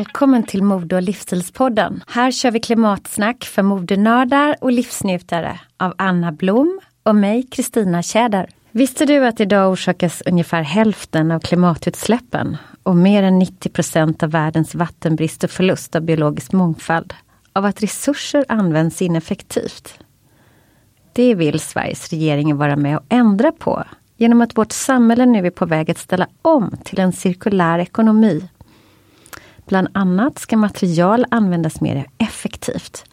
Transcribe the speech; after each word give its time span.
Välkommen 0.00 0.42
till 0.42 0.62
Mode 0.62 0.96
och 0.96 1.02
livsstilspodden. 1.02 2.04
Här 2.06 2.30
kör 2.30 2.50
vi 2.50 2.60
klimatsnack 2.60 3.44
för 3.44 3.62
modenördar 3.62 4.56
och 4.60 4.72
livsnjutare 4.72 5.60
av 5.76 5.94
Anna 5.98 6.32
Blom 6.32 6.80
och 7.02 7.16
mig, 7.16 7.42
Kristina 7.42 8.02
Tjäder. 8.02 8.48
Visste 8.70 9.06
du 9.06 9.26
att 9.26 9.40
idag 9.40 9.72
orsakas 9.72 10.22
ungefär 10.26 10.62
hälften 10.62 11.30
av 11.30 11.40
klimatutsläppen 11.40 12.56
och 12.82 12.96
mer 12.96 13.22
än 13.22 13.38
90 13.38 13.68
procent 13.68 14.22
av 14.22 14.30
världens 14.30 14.74
vattenbrist 14.74 15.44
och 15.44 15.50
förlust 15.50 15.96
av 15.96 16.02
biologisk 16.02 16.52
mångfald 16.52 17.14
av 17.52 17.64
att 17.64 17.82
resurser 17.82 18.44
används 18.48 19.02
ineffektivt? 19.02 19.98
Det 21.12 21.34
vill 21.34 21.60
Sveriges 21.60 22.10
regering 22.10 22.56
vara 22.56 22.76
med 22.76 22.96
och 22.96 23.04
ändra 23.08 23.52
på 23.52 23.84
genom 24.16 24.40
att 24.40 24.58
vårt 24.58 24.72
samhälle 24.72 25.26
nu 25.26 25.46
är 25.46 25.50
på 25.50 25.66
väg 25.66 25.90
att 25.90 25.98
ställa 25.98 26.26
om 26.42 26.76
till 26.84 27.00
en 27.00 27.12
cirkulär 27.12 27.78
ekonomi 27.78 28.48
Bland 29.70 29.88
annat 29.92 30.38
ska 30.38 30.56
material 30.56 31.26
användas 31.30 31.80
mer 31.80 32.06
effektivt 32.18 33.04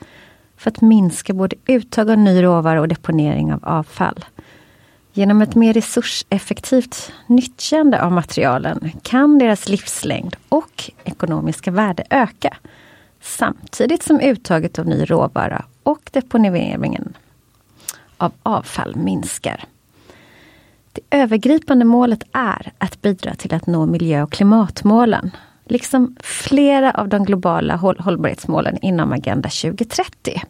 för 0.57 0.71
att 0.71 0.81
minska 0.81 1.33
både 1.33 1.55
uttag 1.67 2.09
av 2.09 2.17
ny 2.17 2.43
råvara 2.43 2.81
och 2.81 2.87
deponering 2.87 3.53
av 3.53 3.65
avfall. 3.65 4.25
Genom 5.13 5.41
ett 5.41 5.55
mer 5.55 5.73
resurseffektivt 5.73 7.11
nyttjande 7.27 8.01
av 8.03 8.11
materialen 8.11 8.91
kan 9.01 9.37
deras 9.37 9.69
livslängd 9.69 10.35
och 10.49 10.91
ekonomiska 11.03 11.71
värde 11.71 12.03
öka 12.09 12.57
samtidigt 13.21 14.03
som 14.03 14.19
uttaget 14.19 14.79
av 14.79 14.87
ny 14.87 15.05
råvara 15.05 15.65
och 15.83 16.09
deponeringen 16.11 17.13
av 18.17 18.31
avfall 18.43 18.95
minskar. 18.95 19.63
Det 20.91 21.01
övergripande 21.17 21.85
målet 21.85 22.23
är 22.31 22.71
att 22.77 23.01
bidra 23.01 23.35
till 23.35 23.53
att 23.53 23.67
nå 23.67 23.85
miljö 23.85 24.23
och 24.23 24.31
klimatmålen 24.31 25.31
liksom 25.69 26.15
flera 26.23 26.91
av 26.91 27.09
de 27.09 27.25
globala 27.25 27.75
håll 27.75 27.99
hållbarhetsmålen 27.99 28.77
inom 28.81 29.11
Agenda 29.11 29.49
2030. 29.49 30.41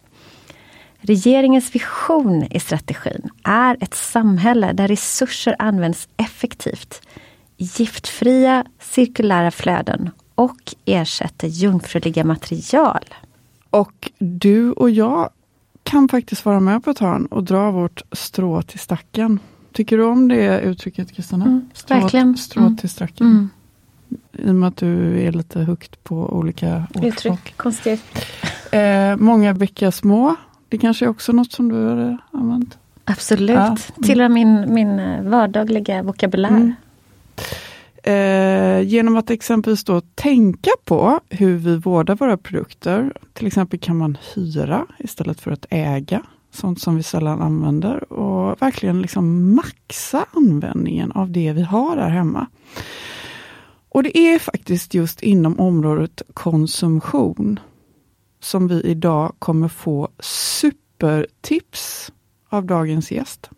Regeringens 0.99 1.75
vision 1.75 2.43
i 2.51 2.59
strategin 2.59 3.29
är 3.43 3.77
ett 3.81 3.93
samhälle 3.95 4.73
där 4.73 4.87
resurser 4.87 5.55
används 5.59 6.07
effektivt, 6.17 7.01
giftfria 7.57 8.65
cirkulära 8.79 9.51
flöden 9.51 10.09
och 10.35 10.75
ersätter 10.85 11.47
jungfruliga 11.47 12.23
material. 12.23 13.05
Och 13.69 14.11
du 14.19 14.71
och 14.71 14.89
jag 14.89 15.29
kan 15.83 16.09
faktiskt 16.09 16.45
vara 16.45 16.59
med 16.59 16.83
på 16.83 16.89
ett 16.89 16.99
hörn 16.99 17.25
och 17.25 17.43
dra 17.43 17.71
vårt 17.71 18.01
strå 18.11 18.61
till 18.61 18.79
stacken. 18.79 19.39
Tycker 19.73 19.97
du 19.97 20.03
om 20.03 20.27
det 20.27 20.59
uttrycket 20.59 21.11
Kristina? 21.11 21.45
Mm, 21.45 21.69
strå, 21.73 21.99
verkligen. 21.99 22.37
strå 22.37 22.61
Mm. 22.61 22.77
till 22.77 22.89
stacken. 22.89 23.27
Mm. 23.27 23.49
I 24.37 24.49
och 24.49 24.55
med 24.55 24.67
att 24.67 24.77
du 24.77 25.21
är 25.21 25.31
lite 25.31 25.59
högt 25.59 26.03
på 26.03 26.15
olika 26.15 26.87
ordspråk. 26.95 27.53
Uttryck. 27.65 28.03
Eh, 28.71 29.15
många 29.15 29.53
bäckar 29.53 29.91
små. 29.91 30.35
Det 30.69 30.77
kanske 30.77 31.05
är 31.05 31.09
också 31.09 31.31
något 31.31 31.51
som 31.51 31.69
du 31.69 31.75
har 31.75 32.17
använt? 32.31 32.77
Absolut. 33.05 33.49
Ja. 33.49 33.65
Mm. 33.65 33.77
Tillhör 34.03 34.29
min, 34.29 34.73
min 34.73 34.99
eh, 34.99 35.21
vardagliga 35.23 36.03
vokabulär. 36.03 36.49
Mm. 36.49 36.73
Eh, 38.03 38.81
genom 38.87 39.17
att 39.17 39.29
exempelvis 39.29 39.83
då 39.83 40.01
tänka 40.01 40.71
på 40.85 41.19
hur 41.29 41.57
vi 41.57 41.75
vårdar 41.77 42.15
våra 42.15 42.37
produkter. 42.37 43.13
Till 43.33 43.47
exempel 43.47 43.79
kan 43.79 43.97
man 43.97 44.17
hyra 44.35 44.85
istället 44.97 45.41
för 45.41 45.51
att 45.51 45.65
äga. 45.69 46.21
Sånt 46.51 46.81
som 46.81 46.95
vi 46.95 47.03
sällan 47.03 47.41
använder. 47.41 48.13
Och 48.13 48.61
verkligen 48.61 49.01
liksom 49.01 49.55
maxa 49.55 50.25
användningen 50.31 51.11
av 51.11 51.31
det 51.31 51.53
vi 51.53 51.61
har 51.61 51.95
där 51.95 52.09
hemma. 52.09 52.47
Och 53.97 54.03
det 54.03 54.17
är 54.17 54.39
faktiskt 54.39 54.93
just 54.93 55.23
inom 55.23 55.59
området 55.59 56.21
konsumtion 56.33 57.59
som 58.39 58.67
vi 58.67 58.81
idag 58.81 59.35
kommer 59.39 59.67
få 59.67 60.09
supertips 60.19 62.11
av 62.49 62.65
dagens 62.65 63.11
gäst. 63.11 63.49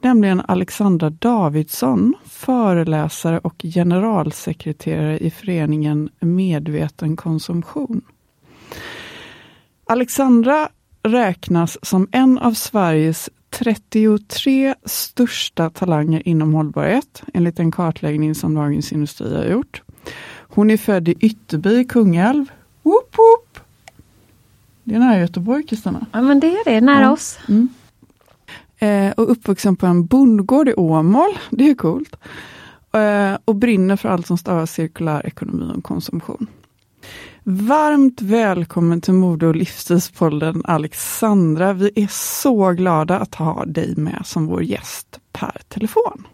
Nämligen 0.00 0.42
Alexandra 0.48 1.10
Davidsson, 1.10 2.14
föreläsare 2.24 3.38
och 3.38 3.62
generalsekreterare 3.62 5.18
i 5.18 5.30
föreningen 5.30 6.10
Medveten 6.20 7.16
konsumtion. 7.16 8.02
Alexandra 9.84 10.68
räknas 11.02 11.78
som 11.82 12.08
en 12.12 12.38
av 12.38 12.52
Sveriges 12.52 13.30
33 13.58 14.74
största 14.84 15.70
talanger 15.70 16.28
inom 16.28 16.52
hållbarhet, 16.54 17.22
enligt 17.34 17.58
en 17.58 17.70
kartläggning 17.70 18.34
som 18.34 18.54
Dagens 18.54 18.92
Industri 18.92 19.36
har 19.36 19.44
gjort. 19.44 19.82
Hon 20.38 20.70
är 20.70 20.76
född 20.76 21.08
i 21.08 21.14
Ytterby 21.20 21.80
i 21.80 21.84
Kungälv. 21.84 22.44
Woop, 22.82 23.18
woop. 23.18 23.60
Det 24.84 24.94
är 24.94 24.98
nära 24.98 25.20
Göteborg, 25.20 25.66
Kristina. 25.66 26.06
Ja 26.12 26.20
men 26.22 26.40
det 26.40 26.46
är 26.46 26.64
det, 26.64 26.80
nära 26.80 27.02
Ja. 27.02 27.12
oss. 27.12 27.38
Mm. 27.48 27.68
Eh, 28.78 29.12
och 29.12 29.30
uppvuxen 29.30 29.76
på 29.76 29.86
en 29.86 30.06
bondgård 30.06 30.68
i 30.68 30.74
Åmål, 30.74 31.30
det 31.50 31.70
är 31.70 31.74
coolt. 31.74 32.16
Eh, 32.92 33.38
och 33.44 33.54
brinner 33.54 33.96
för 33.96 34.08
allt 34.08 34.26
som 34.26 34.38
stavas 34.38 34.72
cirkulär 34.72 35.26
ekonomi 35.26 35.72
och 35.76 35.84
konsumtion. 35.84 36.46
Varmt 37.44 38.22
välkommen 38.22 39.00
till 39.00 39.14
Mode 39.14 39.46
och 39.46 39.56
livsstilspodden 39.56 40.62
Alexandra. 40.64 41.72
Vi 41.72 41.90
är 41.94 42.08
så 42.10 42.72
glada 42.72 43.18
att 43.18 43.34
ha 43.34 43.64
dig 43.64 43.94
med 43.96 44.22
som 44.24 44.46
vår 44.46 44.62
gäst 44.62 45.20
per 45.32 45.62
telefon. 45.68 46.26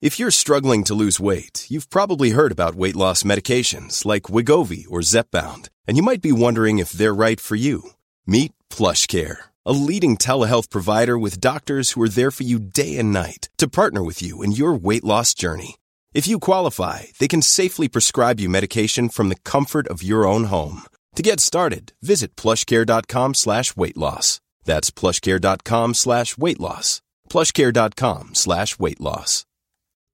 If 0.00 0.20
you're 0.20 0.30
struggling 0.30 0.84
to 0.84 0.94
lose 0.94 1.18
weight, 1.18 1.66
you've 1.68 1.90
probably 1.90 2.30
heard 2.30 2.52
about 2.52 2.76
weight 2.76 2.94
loss 2.94 3.24
medications 3.24 4.04
like 4.04 4.32
Wigovi 4.32 4.86
or 4.88 5.00
Zepbound, 5.00 5.70
and 5.88 5.96
you 5.96 6.04
might 6.04 6.22
be 6.22 6.30
wondering 6.30 6.78
if 6.78 6.92
they're 6.92 7.12
right 7.12 7.40
for 7.40 7.56
you. 7.56 7.82
Meet 8.24 8.52
Plush 8.70 9.06
Care. 9.08 9.46
A 9.68 9.78
leading 9.88 10.16
telehealth 10.16 10.70
provider 10.70 11.18
with 11.18 11.40
doctors 11.40 11.90
who 11.90 12.00
are 12.00 12.08
there 12.08 12.30
for 12.30 12.44
you 12.44 12.58
day 12.58 12.96
and 12.96 13.12
night 13.12 13.50
to 13.58 13.68
partner 13.68 14.02
with 14.02 14.22
you 14.22 14.42
in 14.42 14.52
your 14.52 14.72
weight 14.72 15.04
loss 15.04 15.34
journey. 15.34 15.76
If 16.14 16.26
you 16.26 16.38
qualify, 16.38 17.02
they 17.18 17.28
can 17.28 17.42
safely 17.42 17.86
prescribe 17.86 18.40
you 18.40 18.48
medication 18.48 19.10
from 19.10 19.28
the 19.28 19.42
comfort 19.44 19.86
of 19.88 20.02
your 20.02 20.24
own 20.24 20.44
home. 20.44 20.86
To 21.16 21.22
get 21.22 21.38
started, 21.38 21.92
visit 22.00 22.34
plushcare.com 22.34 23.34
slash 23.34 23.76
weight 23.76 23.98
loss. 23.98 24.40
That's 24.64 24.90
plushcare.com 24.90 25.94
slash 25.94 26.38
weight 26.38 26.60
loss. 26.60 27.02
plushcare.com 27.28 28.34
slash 28.34 28.78
weight 28.78 29.00
loss. 29.00 29.44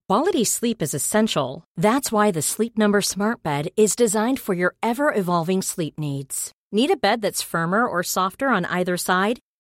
Quality 0.09 0.45
sleep 0.45 0.83
is 0.83 0.95
essential. 0.95 1.65
That's 1.77 2.11
why 2.11 2.33
the 2.33 2.43
Sleep 2.43 2.77
Number 2.77 3.01
Smart 3.01 3.43
Bed 3.45 3.69
is 3.77 3.97
designed 3.97 4.41
for 4.41 4.53
your 4.53 4.75
ever 4.83 5.15
evolving 5.15 5.63
sleep 5.63 5.99
needs. 5.99 6.53
Need 6.73 6.91
a 6.91 6.97
bed 6.97 7.23
that's 7.23 7.41
firmer 7.41 7.87
or 7.87 8.03
softer 8.03 8.49
on 8.49 8.65
either 8.65 8.97
side? 8.97 9.39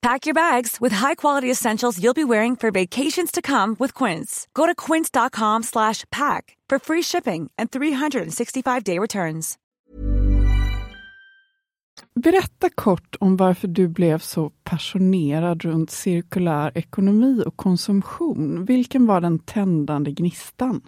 Pack 0.00 0.26
your 0.26 0.34
bags 0.34 0.80
with 0.80 0.94
high-quality 0.94 1.50
essentials 1.50 1.98
you'll 1.98 2.14
be 2.14 2.24
wearing 2.24 2.56
for 2.56 2.70
vacations 2.70 3.32
to 3.32 3.42
come 3.42 3.76
with 3.78 4.04
Quince. 4.04 4.46
Go 4.54 4.66
to 4.66 4.74
quince.com 4.74 5.62
slash 5.62 6.04
pack 6.10 6.56
for 6.68 6.78
free 6.78 7.02
shipping 7.02 7.50
and 7.58 7.70
365-day 7.70 8.98
returns. 8.98 9.58
Berätta 12.14 12.70
kort 12.74 13.16
om 13.20 13.36
varför 13.36 13.68
du 13.68 13.88
blev 13.88 14.18
så 14.18 14.50
passionerad 14.64 15.64
runt 15.64 15.90
cirkulär 15.90 16.78
ekonomi 16.78 17.42
och 17.46 17.56
konsumtion. 17.56 18.64
Vilken 18.64 19.06
var 19.06 19.20
den 19.20 19.38
tändande 19.38 20.10
gnistan? 20.10 20.80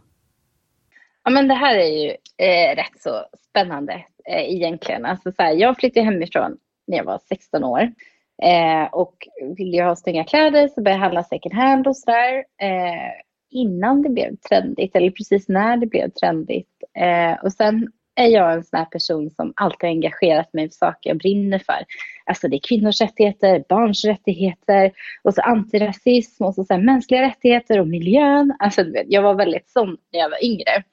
Ja, 1.25 1.31
men 1.31 1.49
det 1.49 1.55
här 1.55 1.75
är 1.75 2.05
ju 2.05 2.09
eh, 2.37 2.77
rätt 2.77 3.03
så 3.03 3.25
spännande 3.49 3.93
eh, 4.25 4.55
egentligen. 4.55 5.05
Alltså, 5.05 5.33
så 5.33 5.43
här, 5.43 5.53
jag 5.53 5.77
flyttade 5.77 6.07
hemifrån 6.07 6.57
när 6.87 6.97
jag 6.97 7.05
var 7.05 7.21
16 7.29 7.65
år. 7.65 7.93
Eh, 8.42 8.84
och 8.92 9.28
ville 9.56 9.76
jag 9.76 9.87
ha 9.87 9.96
snygga 9.96 10.25
kläder 10.25 10.69
så 10.69 10.82
började 10.82 10.98
jag 10.98 11.04
handla 11.04 11.22
second 11.22 11.54
hand 11.54 11.87
och 11.87 11.96
sådär. 11.96 12.44
Eh, 12.62 13.12
innan 13.50 14.02
det 14.02 14.08
blev 14.08 14.37
trendigt 14.37 14.96
eller 14.96 15.10
precis 15.10 15.48
när 15.48 15.76
det 15.76 15.87
blev 15.87 16.10
trendigt. 16.10 16.82
Eh, 16.98 17.44
och 17.44 17.52
sen 17.52 17.92
är 18.14 18.26
jag 18.26 18.52
en 18.52 18.64
sån 18.64 18.78
här 18.78 18.84
person 18.84 19.31
som 19.31 19.52
alltid 19.56 19.88
engagerat 19.88 20.52
mig 20.52 20.69
för 20.69 20.75
saker 20.75 21.10
jag 21.10 21.19
brinner 21.19 21.59
för. 21.59 21.85
Alltså 22.25 22.49
det 22.49 22.56
är 22.56 22.68
kvinnors 22.68 23.00
rättigheter, 23.00 23.64
barns 23.68 24.04
rättigheter 24.04 24.92
och 25.23 25.35
så 25.35 25.40
antirasism 25.40 26.44
och 26.44 26.54
så, 26.54 26.64
så 26.64 26.75
här, 26.75 26.80
mänskliga 26.80 27.23
rättigheter 27.23 27.80
och 27.80 27.88
miljön. 27.88 28.56
Alltså 28.59 28.85
jag 29.06 29.23
var 29.23 29.35
väldigt 29.35 29.70
sån 29.70 29.97
när 30.12 30.20
jag 30.20 30.30
var 30.30 30.44
yngre. 30.44 30.85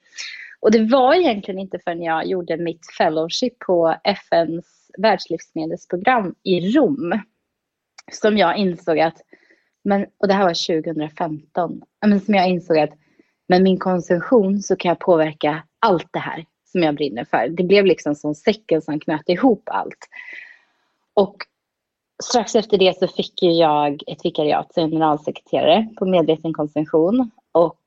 Och 0.60 0.72
det 0.72 0.84
var 0.84 1.14
egentligen 1.14 1.60
inte 1.60 1.78
förrän 1.84 2.02
jag 2.02 2.26
gjorde 2.26 2.56
mitt 2.56 2.86
fellowship 2.98 3.58
på 3.58 3.96
FNs 4.04 4.90
världslivsmedelsprogram 4.98 6.34
i 6.42 6.60
Rom 6.60 7.20
som 8.12 8.36
jag 8.36 8.56
insåg 8.56 8.98
att, 8.98 9.16
men, 9.84 10.06
och 10.18 10.28
det 10.28 10.34
här 10.34 10.44
var 10.44 10.82
2015, 10.82 11.82
men 12.06 12.20
som 12.20 12.34
jag 12.34 12.48
insåg 12.48 12.78
att 12.78 12.92
med 13.48 13.62
min 13.62 13.78
konsumtion 13.78 14.62
så 14.62 14.76
kan 14.76 14.88
jag 14.88 14.98
påverka 14.98 15.62
allt 15.80 16.08
det 16.12 16.18
här 16.18 16.44
som 16.64 16.82
jag 16.82 16.94
brinner 16.94 17.24
för. 17.24 17.48
Det 17.48 17.64
blev 17.64 17.86
liksom 17.86 18.14
som 18.14 18.34
säcken 18.34 18.82
som 18.82 19.00
knöt 19.00 19.28
ihop 19.28 19.62
allt. 19.66 20.08
Och 21.14 21.36
strax 22.24 22.54
efter 22.54 22.78
det 22.78 22.98
så 22.98 23.08
fick 23.08 23.42
jag 23.42 24.02
ett 24.06 24.24
vikariat 24.24 24.74
som 24.74 24.90
generalsekreterare 24.90 25.88
på 25.98 26.06
medveten 26.06 26.52
konsumtion 26.52 27.30
och 27.52 27.82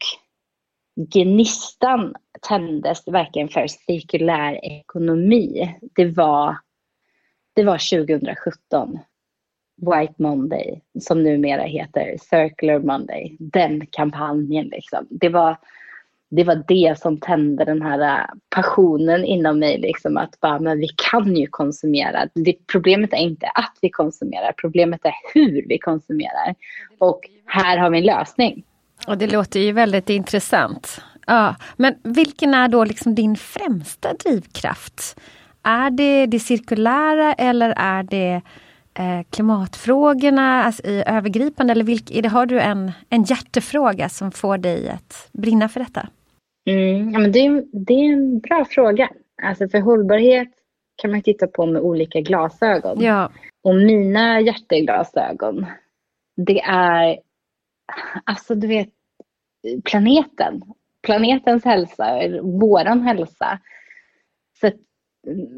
gnistan 0.96 2.16
tändes 2.42 3.08
verkligen 3.08 3.50
för 3.50 3.68
cirkulär 3.68 4.66
ekonomi. 4.66 5.76
Det 5.96 6.06
var, 6.06 6.58
det 7.54 7.64
var 7.64 8.06
2017. 8.06 9.00
White 9.82 10.14
Monday, 10.18 10.82
som 11.00 11.24
numera 11.24 11.62
heter 11.62 12.18
Circular 12.20 12.80
Monday. 12.80 13.36
Den 13.40 13.86
kampanjen 13.92 14.68
liksom. 14.68 15.08
Det 15.10 15.30
var, 15.30 15.58
det 16.30 16.44
var 16.44 16.64
det 16.68 17.00
som 17.00 17.18
tände 17.18 17.66
den 17.66 17.82
här 17.82 18.20
äh, 18.20 18.26
passionen 18.56 19.26
inom 19.26 19.60
mig. 19.60 19.78
Liksom, 19.78 20.18
att 20.18 20.40
bara, 20.40 20.60
men 20.60 20.80
vi 20.80 20.88
kan 21.12 21.36
ju 21.36 21.48
konsumera. 21.48 22.28
Det, 22.36 22.56
problemet 22.72 23.14
är 23.14 23.18
inte 23.18 23.48
att 23.48 23.78
vi 23.82 23.90
konsumerar, 23.90 24.54
problemet 24.58 25.06
är 25.06 25.14
hur 25.34 25.66
vi 25.68 25.78
konsumerar. 25.78 26.56
Och 26.98 27.22
här 27.46 27.78
har 27.78 27.90
vi 27.90 27.98
en 27.98 28.06
lösning. 28.06 28.64
Och 29.08 29.18
det 29.18 29.28
låter 29.28 29.60
ju 29.60 29.72
väldigt 29.72 30.10
intressant. 30.10 31.02
Ja, 31.28 31.56
men 31.78 31.96
vilken 32.04 32.54
är 32.54 32.68
då 32.68 32.84
liksom 32.84 33.16
din 33.16 33.36
främsta 33.36 34.14
drivkraft? 34.14 35.20
Är 35.64 35.90
det 35.90 36.26
det 36.26 36.40
cirkulära 36.40 37.34
eller 37.34 37.74
är 37.78 38.04
det 38.04 38.42
eh, 38.94 39.26
klimatfrågorna 39.30 40.64
alltså 40.64 40.88
i 40.88 41.04
övergripande? 41.08 41.72
Eller 41.72 41.84
vilk, 41.84 42.12
är 42.12 42.22
det, 42.22 42.30
har 42.30 42.46
du 42.46 42.60
en, 42.60 42.92
en 43.10 43.24
hjärtefråga 43.24 44.10
som 44.10 44.32
får 44.32 44.58
dig 44.58 44.90
att 44.90 45.30
brinna 45.32 45.70
för 45.70 45.80
detta? 45.80 46.08
Mm, 46.70 47.12
ja, 47.12 47.20
men 47.20 47.32
det, 47.32 47.40
är, 47.40 47.64
det 47.86 47.94
är 47.94 48.14
en 48.14 48.40
bra 48.40 48.66
fråga. 48.66 49.10
Alltså 49.44 49.70
för 49.70 49.80
hållbarhet 49.80 50.50
kan 51.02 51.12
man 51.12 51.22
titta 51.22 51.48
på 51.48 51.66
med 51.66 51.82
olika 51.82 52.22
glasögon. 52.22 53.02
Ja. 53.02 53.32
Och 53.64 53.76
mina 53.76 54.42
hjärteglasögon, 54.42 55.66
det 56.36 56.62
är, 56.62 57.20
alltså 58.24 58.56
du 58.56 58.68
vet, 58.68 58.90
planeten. 59.84 60.62
Planetens 61.04 61.66
hälsa, 61.66 62.20
våran 62.42 63.02
hälsa. 63.02 63.60
Så 64.62 64.72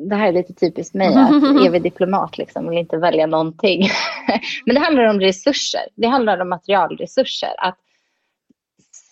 det 0.09 0.15
här 0.15 0.27
är 0.27 0.33
lite 0.33 0.53
typiskt 0.53 0.95
mig, 0.95 1.07
att 1.07 1.65
evig 1.67 1.83
diplomat 1.83 2.37
liksom, 2.37 2.69
vill 2.69 2.79
inte 2.79 2.97
välja 2.97 3.25
någonting. 3.25 3.87
Men 4.65 4.75
det 4.75 4.81
handlar 4.81 5.03
om 5.03 5.19
resurser. 5.19 5.81
Det 5.95 6.07
handlar 6.07 6.39
om 6.39 6.49
materialresurser. 6.49 7.55
Att 7.57 7.77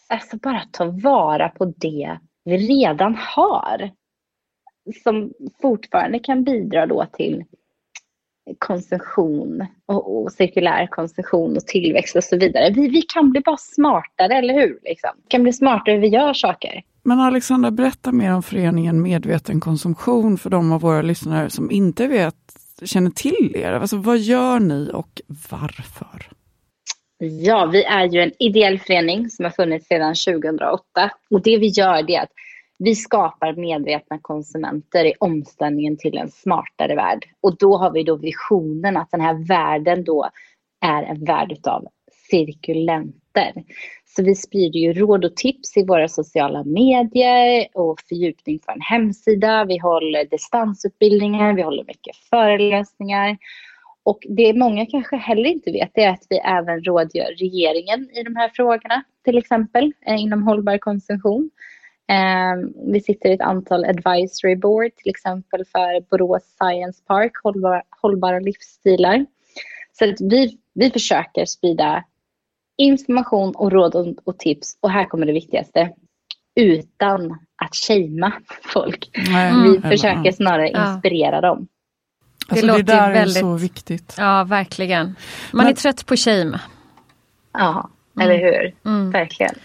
alltså, 0.09 0.37
bara 0.37 0.63
ta 0.71 0.85
vara 0.85 1.49
på 1.49 1.65
det 1.65 2.19
vi 2.43 2.57
redan 2.57 3.15
har. 3.15 3.91
Som 5.03 5.33
fortfarande 5.61 6.19
kan 6.19 6.43
bidra 6.43 6.85
då 6.85 7.05
till 7.13 7.43
konsumtion 8.59 9.65
och, 9.85 10.15
och, 10.15 10.31
cirkulär 10.31 10.87
konsumtion 10.87 11.57
och 11.57 11.67
tillväxt 11.67 12.15
och 12.15 12.23
så 12.23 12.37
vidare. 12.37 12.69
Vi, 12.69 12.87
vi 12.87 13.01
kan 13.01 13.31
bli 13.31 13.41
bara 13.41 13.57
smartare, 13.57 14.33
eller 14.33 14.53
hur? 14.53 14.79
Liksom. 14.83 15.09
Vi 15.23 15.27
kan 15.27 15.43
bli 15.43 15.53
smartare 15.53 15.95
hur 15.95 16.01
vi 16.01 16.07
gör 16.07 16.33
saker. 16.33 16.83
Men 17.03 17.19
Alexandra, 17.19 17.71
berätta 17.71 18.11
mer 18.11 18.33
om 18.33 18.43
föreningen 18.43 19.01
Medveten 19.01 19.59
konsumtion 19.59 20.37
för 20.37 20.49
de 20.49 20.71
av 20.71 20.81
våra 20.81 21.01
lyssnare 21.01 21.49
som 21.49 21.71
inte 21.71 22.07
vet, 22.07 22.35
känner 22.83 23.11
till 23.11 23.51
er. 23.55 23.71
Alltså, 23.71 23.97
vad 23.97 24.17
gör 24.17 24.59
ni 24.59 24.91
och 24.93 25.21
varför? 25.51 26.31
Ja, 27.17 27.65
vi 27.65 27.83
är 27.83 28.05
ju 28.05 28.21
en 28.21 28.31
ideell 28.39 28.79
förening 28.79 29.29
som 29.29 29.45
har 29.45 29.51
funnits 29.51 29.87
sedan 29.87 30.15
2008 30.15 30.83
och 31.29 31.41
det 31.41 31.57
vi 31.57 31.67
gör 31.67 32.11
är 32.11 32.21
att 32.21 32.31
vi 32.83 32.95
skapar 32.95 33.53
medvetna 33.53 34.19
konsumenter 34.21 35.05
i 35.05 35.13
omställningen 35.19 35.97
till 35.97 36.17
en 36.17 36.31
smartare 36.31 36.95
värld. 36.95 37.25
Och 37.41 37.57
då 37.57 37.77
har 37.77 37.91
vi 37.91 38.03
då 38.03 38.15
visionen 38.15 38.97
att 38.97 39.11
den 39.11 39.21
här 39.21 39.47
världen 39.47 40.03
då 40.03 40.29
är 40.81 41.03
en 41.03 41.25
värld 41.25 41.51
utav 41.51 41.87
cirkulenter. 42.29 43.53
Så 44.15 44.23
vi 44.23 44.35
sprider 44.35 44.79
ju 44.79 44.93
råd 44.93 45.25
och 45.25 45.35
tips 45.35 45.77
i 45.77 45.85
våra 45.85 46.07
sociala 46.07 46.63
medier 46.63 47.67
och 47.73 48.01
fördjupning 48.09 48.59
på 48.59 48.71
en 48.71 48.81
hemsida. 48.81 49.65
Vi 49.65 49.77
håller 49.77 50.25
distansutbildningar, 50.25 51.53
vi 51.53 51.61
håller 51.61 51.83
mycket 51.83 52.15
föreläsningar. 52.15 53.37
Och 54.03 54.19
det 54.29 54.53
många 54.53 54.85
kanske 54.85 55.15
heller 55.15 55.49
inte 55.49 55.71
vet 55.71 55.91
är 55.93 56.09
att 56.09 56.25
vi 56.29 56.37
även 56.37 56.83
rådgör 56.83 57.35
regeringen 57.39 58.09
i 58.13 58.23
de 58.23 58.35
här 58.35 58.49
frågorna, 58.49 59.03
till 59.25 59.37
exempel 59.37 59.93
eh, 60.05 60.21
inom 60.21 60.43
hållbar 60.43 60.77
konsumtion. 60.77 61.49
Ehm, 62.07 62.73
vi 62.93 63.01
sitter 63.01 63.29
i 63.29 63.33
ett 63.33 63.41
antal 63.41 63.85
advisory 63.85 64.55
board, 64.55 64.95
till 64.95 65.09
exempel 65.09 65.65
för 65.65 66.09
Borås 66.09 66.43
Science 66.43 67.03
Park, 67.07 67.31
hållbara, 67.43 67.83
hållbara 68.01 68.39
livsstilar. 68.39 69.25
Så 69.91 70.09
att 70.09 70.21
vi, 70.21 70.57
vi 70.73 70.91
försöker 70.91 71.45
sprida 71.45 72.03
information 72.81 73.55
och 73.55 73.71
råd 73.71 74.15
och, 74.23 74.37
tips. 74.37 74.77
Och 74.79 74.91
här 74.91 75.05
kommer 75.05 75.25
det 75.25 75.33
viktigaste. 75.33 75.89
Utan 76.55 77.31
att 77.63 77.75
shamea 77.75 78.33
folk. 78.63 79.09
Mm. 79.29 79.63
Vi 79.63 79.81
försöker 79.81 80.31
snarare 80.31 80.69
inspirera 80.69 81.35
ja. 81.35 81.41
dem. 81.41 81.67
Alltså 82.47 82.67
det, 82.67 82.73
det 82.73 82.83
där 82.83 83.13
väldigt... 83.13 83.37
är 83.37 83.41
så 83.41 83.55
viktigt. 83.55 84.15
Ja, 84.17 84.43
verkligen. 84.43 85.05
Man 85.05 85.15
Men... 85.65 85.67
är 85.67 85.73
trött 85.73 86.05
på 86.05 86.15
shame. 86.15 86.59
Ja, 87.53 87.89
eller 88.21 88.35
mm. 88.35 88.45
hur? 88.45 88.75
Mm. 88.85 89.11
Verkligen 89.11 89.55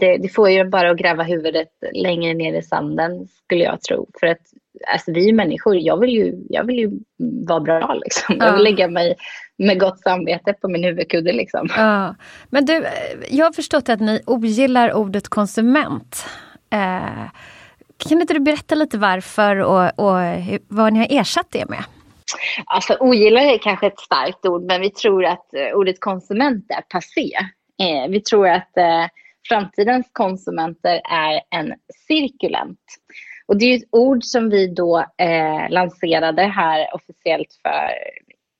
det, 0.00 0.16
det, 0.16 0.28
får 0.28 0.50
ju 0.50 0.64
bara 0.64 0.90
att 0.90 0.98
gräva 0.98 1.22
huvudet 1.22 1.68
längre 1.92 2.34
ner 2.34 2.54
i 2.54 2.62
sanden 2.62 3.28
skulle 3.44 3.64
jag 3.64 3.80
tro. 3.80 4.06
För 4.20 4.26
att 4.26 4.40
alltså, 4.92 5.12
vi 5.12 5.28
är 5.28 5.32
människor, 5.32 5.76
jag 5.76 6.00
vill 6.00 6.10
ju, 6.10 6.34
jag 6.48 6.64
vill 6.64 6.78
ju 6.78 6.90
vara 7.46 7.60
bra 7.60 7.94
liksom. 7.94 8.36
Ja. 8.38 8.46
Jag 8.46 8.52
vill 8.52 8.64
lägga 8.64 8.88
mig 8.88 9.16
med 9.58 9.80
gott 9.80 10.00
samvete 10.00 10.52
på 10.52 10.68
min 10.68 10.84
huvudkudde 10.84 11.32
liksom. 11.32 11.68
Ja. 11.76 12.14
Men 12.50 12.64
du, 12.64 12.86
jag 13.30 13.46
har 13.46 13.52
förstått 13.52 13.88
att 13.88 14.00
ni 14.00 14.20
ogillar 14.26 14.92
ordet 14.92 15.28
konsument. 15.28 16.26
Eh, 16.70 17.28
kan 17.96 18.20
inte 18.20 18.34
du 18.34 18.40
berätta 18.40 18.74
lite 18.74 18.98
varför 18.98 19.56
och, 19.56 19.84
och 19.84 20.18
vad 20.68 20.92
ni 20.92 20.98
har 20.98 21.20
ersatt 21.20 21.48
det 21.50 21.68
med? 21.68 21.84
Alltså 22.66 22.96
ogillar 23.00 23.42
är 23.42 23.58
kanske 23.58 23.86
ett 23.86 24.00
starkt 24.00 24.46
ord, 24.46 24.62
men 24.62 24.80
vi 24.80 24.90
tror 24.90 25.24
att 25.24 25.54
eh, 25.54 25.76
ordet 25.76 26.00
konsument 26.00 26.66
är 26.68 26.80
passé. 26.80 27.30
Eh, 27.82 28.10
vi 28.10 28.20
tror 28.20 28.48
att 28.48 28.76
eh, 28.76 29.06
framtidens 29.48 30.06
konsumenter 30.12 31.00
är 31.10 31.40
en 31.50 31.74
cirkulent. 32.08 32.78
Och 33.46 33.56
det 33.56 33.64
är 33.64 33.76
ett 33.76 33.88
ord 33.90 34.24
som 34.24 34.50
vi 34.50 34.66
då 34.66 34.98
eh, 35.18 35.70
lanserade 35.70 36.42
här 36.42 36.94
officiellt 36.94 37.58
för 37.62 37.90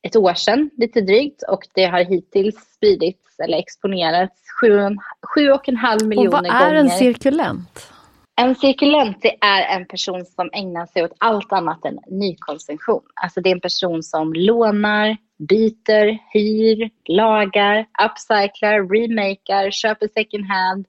ett 0.02 0.16
år 0.16 0.34
sedan, 0.34 0.70
lite 0.76 1.00
drygt. 1.00 1.42
Och 1.48 1.62
det 1.74 1.84
har 1.84 2.04
hittills 2.04 2.56
spridits 2.56 3.38
eller 3.44 3.58
exponerats 3.58 4.42
sju, 4.60 5.50
och 5.50 5.68
en 5.68 5.76
halv 5.76 6.06
miljoner 6.06 6.30
gånger. 6.30 6.48
Och 6.48 6.54
vad 6.54 6.62
är 6.62 6.76
gånger. 6.76 6.80
en 6.80 6.90
cirkulent? 6.90 7.92
En 8.36 8.54
cirkulent 8.54 9.22
det 9.22 9.36
är 9.40 9.76
en 9.76 9.86
person 9.86 10.24
som 10.24 10.50
ägnar 10.52 10.86
sig 10.86 11.04
åt 11.04 11.12
allt 11.18 11.52
annat 11.52 11.84
än 11.84 11.98
nykonsumtion. 12.06 13.02
Alltså 13.22 13.40
det 13.40 13.50
är 13.50 13.54
en 13.54 13.60
person 13.60 14.02
som 14.02 14.32
lånar, 14.32 15.16
byter, 15.48 16.18
hyr, 16.32 16.90
lagar, 17.04 17.86
upcyclar, 18.04 18.76
remakar, 18.94 19.70
köper 19.70 20.08
second 20.08 20.44
hand. 20.44 20.86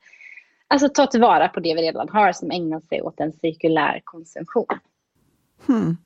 Alltså 0.74 0.90
ta 0.90 1.08
tillvara 1.08 1.48
på 1.48 1.60
det 1.60 1.76
vi 1.76 1.82
redan 1.82 2.10
har 2.10 2.32
som 2.32 2.52
ägnar 2.52 2.80
sig 2.80 3.02
åt 3.02 3.20
en 3.20 3.32
cirkulär 3.32 4.02
konsumtion. 4.04 4.66
Hmm. 5.66 5.98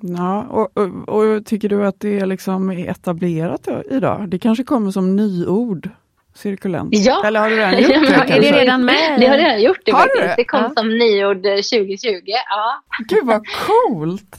Ja, 0.00 0.42
och, 0.42 0.76
och, 0.76 1.08
och, 1.08 1.46
tycker 1.46 1.68
du 1.68 1.86
att 1.86 2.00
det 2.00 2.26
liksom 2.26 2.70
är 2.70 2.90
etablerat 2.90 3.68
idag? 3.90 4.28
Det 4.28 4.38
kanske 4.38 4.64
kommer 4.64 4.90
som 4.90 5.16
nyord? 5.16 5.88
Cirkulent? 6.34 6.88
Ja. 6.92 7.22
Eller 7.26 7.40
har 7.40 7.50
du 7.50 7.56
redan 7.56 7.72
gjort 7.82 8.08
det? 8.28 8.34
är 8.34 8.40
det 8.40 8.52
redan 8.52 8.84
med? 8.84 9.20
Det 9.20 9.26
har 9.26 9.36
redan 9.36 9.62
gjort 9.62 9.80
det. 9.84 9.92
Har 9.92 10.08
du? 10.20 10.34
Det 10.36 10.44
kom 10.44 10.62
ja. 10.62 10.72
som 10.76 10.88
nyord 10.88 11.42
2020. 11.42 12.20
Ja. 12.26 12.82
Gud 13.08 13.26
vad 13.26 13.42
coolt! 13.46 14.36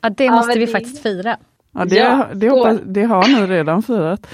Ja, 0.00 0.10
det 0.10 0.30
måste 0.30 0.52
ja, 0.52 0.58
vi 0.58 0.66
det... 0.66 0.72
faktiskt 0.72 1.02
fira. 1.02 1.36
Ja, 1.72 1.84
det, 1.84 1.96
ja, 1.96 2.26
det, 2.34 2.50
hoppas, 2.50 2.78
det 2.84 3.02
har 3.02 3.28
ni 3.28 3.46
redan 3.46 3.82
firat. 3.82 4.26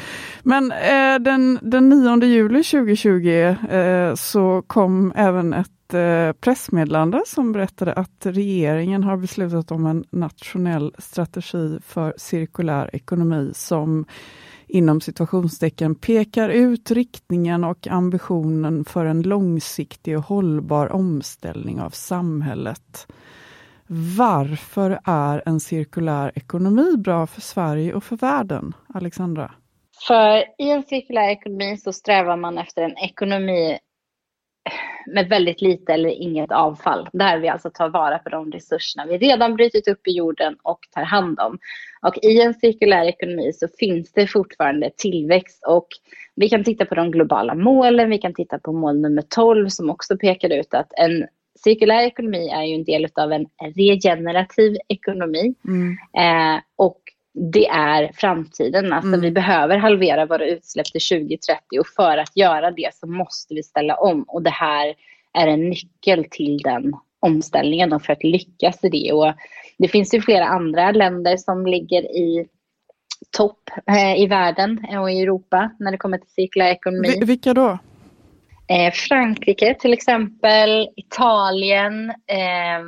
Men 0.47 0.73
eh, 0.73 1.19
den, 1.21 1.59
den 1.63 1.89
9 1.89 2.27
juli 2.27 2.63
2020 2.63 3.29
eh, 3.71 4.15
så 4.15 4.63
kom 4.67 5.13
även 5.17 5.53
ett 5.53 5.95
eh, 5.95 6.33
pressmeddelande 6.33 7.23
som 7.27 7.53
berättade 7.53 7.93
att 7.93 8.27
regeringen 8.27 9.05
har 9.05 9.17
beslutat 9.17 9.71
om 9.71 9.87
en 9.87 10.05
nationell 10.11 10.95
strategi 10.99 11.79
för 11.87 12.15
cirkulär 12.17 12.91
ekonomi 12.93 13.51
som 13.55 14.05
inom 14.67 15.01
situationstecken 15.01 15.95
pekar 15.95 16.49
ut 16.49 16.91
riktningen 16.91 17.65
och 17.65 17.87
ambitionen 17.87 18.85
för 18.85 19.05
en 19.05 19.23
långsiktig 19.23 20.19
och 20.19 20.25
hållbar 20.25 20.93
omställning 20.93 21.81
av 21.81 21.91
samhället. 21.91 23.07
Varför 24.17 25.01
är 25.05 25.43
en 25.47 25.61
cirkulär 25.61 26.33
ekonomi 26.35 26.97
bra 26.97 27.27
för 27.27 27.41
Sverige 27.41 27.95
och 27.95 28.05
för 28.05 28.17
världen? 28.17 28.73
Alexandra? 28.95 29.51
För 30.07 30.45
i 30.59 30.71
en 30.71 30.83
cirkulär 30.83 31.29
ekonomi 31.29 31.77
så 31.77 31.93
strävar 31.93 32.37
man 32.37 32.59
efter 32.59 32.83
en 32.83 32.99
ekonomi 32.99 33.79
med 35.07 35.29
väldigt 35.29 35.63
lite 35.63 35.93
eller 35.93 36.09
inget 36.09 36.53
avfall. 36.53 37.09
Där 37.13 37.39
vi 37.39 37.49
alltså 37.49 37.71
tar 37.71 37.89
vara 37.89 38.19
på 38.19 38.29
de 38.29 38.53
resurserna 38.53 39.07
vi 39.07 39.19
redan 39.19 39.55
brutit 39.55 39.89
upp 39.89 40.07
i 40.07 40.17
jorden 40.17 40.57
och 40.63 40.79
tar 40.95 41.03
hand 41.03 41.41
om. 41.41 41.59
Och 42.03 42.19
i 42.23 42.41
en 42.41 42.55
cirkulär 42.55 43.05
ekonomi 43.05 43.53
så 43.53 43.69
finns 43.79 44.13
det 44.13 44.27
fortfarande 44.27 44.91
tillväxt 44.97 45.65
och 45.67 45.89
vi 46.35 46.49
kan 46.49 46.65
titta 46.65 46.85
på 46.85 46.95
de 46.95 47.11
globala 47.11 47.55
målen, 47.55 48.11
vi 48.11 48.19
kan 48.19 48.35
titta 48.35 48.59
på 48.59 48.73
mål 48.73 49.01
nummer 49.01 49.23
12 49.23 49.69
som 49.69 49.91
också 49.91 50.17
pekar 50.17 50.53
ut 50.53 50.75
att 50.75 50.93
en 50.97 51.27
cirkulär 51.65 52.03
ekonomi 52.03 52.49
är 52.49 52.63
ju 52.63 52.75
en 52.75 52.85
del 52.85 53.09
av 53.15 53.33
en 53.33 53.47
regenerativ 53.75 54.77
ekonomi. 54.89 55.55
Mm. 55.69 55.97
Eh, 56.19 56.63
och 56.77 57.01
det 57.35 57.67
är 57.67 58.11
framtiden. 58.15 58.93
Alltså 58.93 59.09
mm. 59.09 59.21
Vi 59.21 59.31
behöver 59.31 59.77
halvera 59.77 60.27
våra 60.27 60.47
utsläpp 60.47 60.87
till 60.87 61.01
2030 61.01 61.79
och 61.81 61.87
för 61.87 62.19
att 62.19 62.37
göra 62.37 62.71
det 62.71 62.95
så 62.95 63.07
måste 63.07 63.55
vi 63.55 63.63
ställa 63.63 63.95
om. 63.95 64.23
Och 64.23 64.43
det 64.43 64.51
här 64.51 64.95
är 65.39 65.47
en 65.47 65.71
nyckel 65.71 66.25
till 66.31 66.59
den 66.59 66.95
omställningen 67.21 67.93
och 67.93 68.03
för 68.03 68.13
att 68.13 68.25
lyckas 68.25 68.85
i 68.85 68.89
det. 68.89 69.13
Och 69.13 69.33
det 69.79 69.89
finns 69.89 70.15
ju 70.15 70.21
flera 70.21 70.47
andra 70.47 70.91
länder 70.91 71.37
som 71.37 71.67
ligger 71.67 72.03
i 72.03 72.47
topp 73.37 73.71
eh, 73.87 74.23
i 74.23 74.27
världen 74.27 74.87
och 75.01 75.11
i 75.11 75.23
Europa 75.23 75.71
när 75.79 75.93
det 75.93 75.99
kommer 75.99 76.19
till 76.19 76.31
cirkulär 76.31 76.71
ekonomi. 76.71 77.21
Vilka 77.25 77.55
då? 77.55 77.79
Eh, 78.69 78.93
Frankrike 78.93 79.75
till 79.75 79.93
exempel, 79.93 80.89
Italien, 80.97 82.11
eh, 82.11 82.85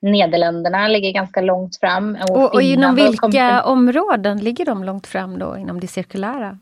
Nederländerna 0.00 0.88
ligger 0.88 1.12
ganska 1.12 1.40
långt 1.40 1.76
fram. 1.76 2.18
Och, 2.30 2.36
och, 2.36 2.54
och 2.54 2.62
inom 2.62 2.94
vilka 2.94 3.64
områden 3.64 4.38
ligger 4.38 4.64
de 4.64 4.84
långt 4.84 5.06
fram 5.06 5.38
då 5.38 5.56
inom 5.58 5.80
det 5.80 5.86
cirkulära? 5.86 6.58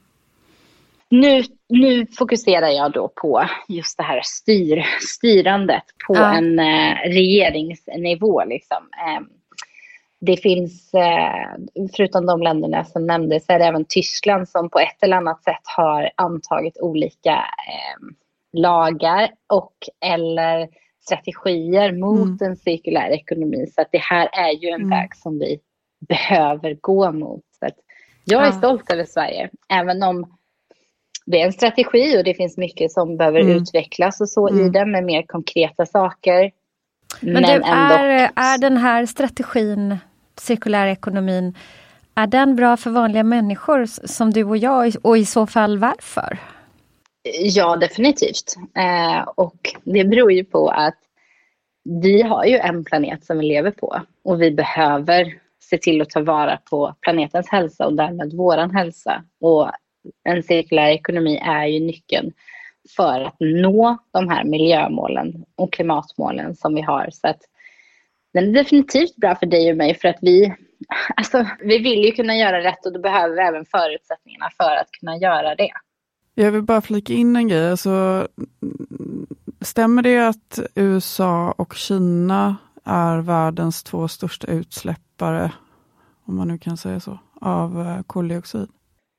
Nu, 1.11 1.43
nu 1.69 2.07
fokuserar 2.07 2.69
jag 2.69 2.93
då 2.93 3.09
på 3.09 3.45
just 3.69 3.97
det 3.97 4.03
här 4.03 4.21
styr, 4.25 4.87
styrandet 5.01 5.83
på 6.07 6.17
ja. 6.17 6.37
en 6.37 6.59
eh, 6.59 6.95
regeringsnivå. 7.05 8.45
Liksom. 8.45 8.77
Eh, 8.77 9.23
det 10.21 10.37
finns, 10.37 10.95
eh, 10.95 11.87
förutom 11.97 12.27
de 12.27 12.43
länderna 12.43 12.85
som 12.85 13.07
nämndes, 13.07 13.47
så 13.47 13.53
är 13.53 13.59
det 13.59 13.65
även 13.65 13.85
Tyskland 13.85 14.49
som 14.49 14.71
på 14.71 14.79
ett 14.79 15.03
eller 15.03 15.17
annat 15.17 15.45
sätt 15.45 15.63
har 15.77 16.11
antagit 16.15 16.79
olika 16.81 17.35
eh, 17.35 18.07
lagar 18.53 19.31
och 19.47 19.75
eller 20.01 20.69
strategier 21.09 21.93
mot 21.93 22.41
mm. 22.41 22.51
en 22.51 22.57
cirkulär 22.57 23.11
ekonomi. 23.11 23.67
Så 23.75 23.81
att 23.81 23.89
det 23.93 24.03
här 24.03 24.29
är 24.33 24.53
ju 24.53 24.69
en 24.69 24.83
mm. 24.83 24.91
väg 24.91 25.17
som 25.17 25.39
vi 25.39 25.59
behöver 26.09 26.79
gå 26.81 27.13
mot. 27.13 27.43
Så 27.61 27.69
jag 28.25 28.43
är 28.43 28.47
ja. 28.47 28.53
stolt 28.53 28.91
över 28.93 29.05
Sverige, 29.05 29.51
även 29.69 30.03
om 30.03 30.39
det 31.27 31.41
är 31.41 31.47
en 31.47 31.53
strategi 31.53 32.19
och 32.19 32.25
det 32.25 32.35
finns 32.35 32.57
mycket 32.57 32.93
som 32.93 33.17
behöver 33.17 33.41
mm. 33.41 33.57
utvecklas 33.57 34.21
och 34.21 34.29
så 34.29 34.49
mm. 34.49 34.67
i 34.67 34.71
den 34.71 34.91
med 34.91 35.05
mer 35.05 35.23
konkreta 35.23 35.87
saker. 35.87 36.51
Men, 37.21 37.33
Men 37.33 37.43
du, 37.43 37.51
är, 37.51 38.31
är 38.35 38.59
den 38.59 38.77
här 38.77 39.07
strategin, 39.07 39.97
cirkulär 40.37 40.87
ekonomin, 40.87 41.55
är 42.15 42.27
den 42.27 42.57
bra 42.57 42.77
för 42.77 42.91
vanliga 42.91 43.23
människor 43.23 43.87
som 44.07 44.31
du 44.31 44.45
och 44.45 44.57
jag 44.57 44.93
och 45.03 45.19
i 45.19 45.25
så 45.25 45.47
fall 45.47 45.79
varför? 45.79 46.39
Ja, 47.35 47.77
definitivt. 47.77 48.57
Eh, 48.77 49.23
och 49.35 49.75
det 49.85 50.05
beror 50.05 50.33
ju 50.33 50.45
på 50.45 50.69
att 50.69 50.99
vi 52.03 52.23
har 52.23 52.45
ju 52.45 52.57
en 52.57 52.85
planet 52.85 53.25
som 53.25 53.39
vi 53.39 53.47
lever 53.47 53.71
på 53.71 54.03
och 54.25 54.43
vi 54.43 54.51
behöver 54.51 55.35
se 55.61 55.79
till 55.79 56.03
att 56.03 56.11
ta 56.11 56.21
vara 56.21 56.57
på 56.71 56.95
planetens 57.01 57.49
hälsa 57.49 57.87
och 57.87 57.97
därmed 57.97 58.33
våran 58.33 58.71
hälsa. 58.71 59.25
Och 59.41 59.71
en 60.25 60.43
cirkulär 60.43 60.89
ekonomi 60.89 61.41
är 61.45 61.67
ju 61.67 61.81
nyckeln 61.81 62.33
för 62.97 63.21
att 63.21 63.37
nå 63.41 63.99
de 64.13 64.29
här 64.29 64.45
miljömålen 64.45 65.45
och 65.57 65.73
klimatmålen 65.73 66.55
som 66.55 66.75
vi 66.75 66.81
har. 66.81 67.09
Så 67.13 67.29
att 67.29 67.41
den 68.33 68.49
är 68.49 68.53
definitivt 68.53 69.17
bra 69.17 69.35
för 69.35 69.47
dig 69.47 69.71
och 69.71 69.77
mig 69.77 69.95
för 69.95 70.09
att 70.09 70.19
vi, 70.21 70.55
alltså, 71.17 71.47
vi 71.61 71.79
vill 71.79 72.05
ju 72.05 72.13
kunna 72.13 72.37
göra 72.37 72.65
rätt 72.65 72.87
och 72.87 72.93
då 72.93 73.01
behöver 73.01 73.35
vi 73.35 73.41
även 73.41 73.65
förutsättningarna 73.65 74.51
för 74.57 74.77
att 74.77 74.91
kunna 74.91 75.17
göra 75.17 75.55
det. 75.55 75.71
Jag 76.41 76.53
vill 76.53 76.63
bara 76.63 76.81
flika 76.81 77.13
in 77.13 77.37
en 77.37 77.49
grej. 77.49 77.71
Alltså, 77.71 78.29
stämmer 79.61 80.03
det 80.03 80.29
att 80.29 80.59
USA 80.75 81.53
och 81.53 81.75
Kina 81.75 82.57
är 82.85 83.19
världens 83.19 83.83
två 83.83 84.09
största 84.09 84.47
utsläppare, 84.47 85.53
om 86.25 86.37
man 86.37 86.49
nu 86.49 86.59
kan 86.59 86.77
säga 86.77 87.01
så, 87.01 87.19
av 87.41 87.81
eh, 87.81 88.03
koldioxid? 88.03 88.69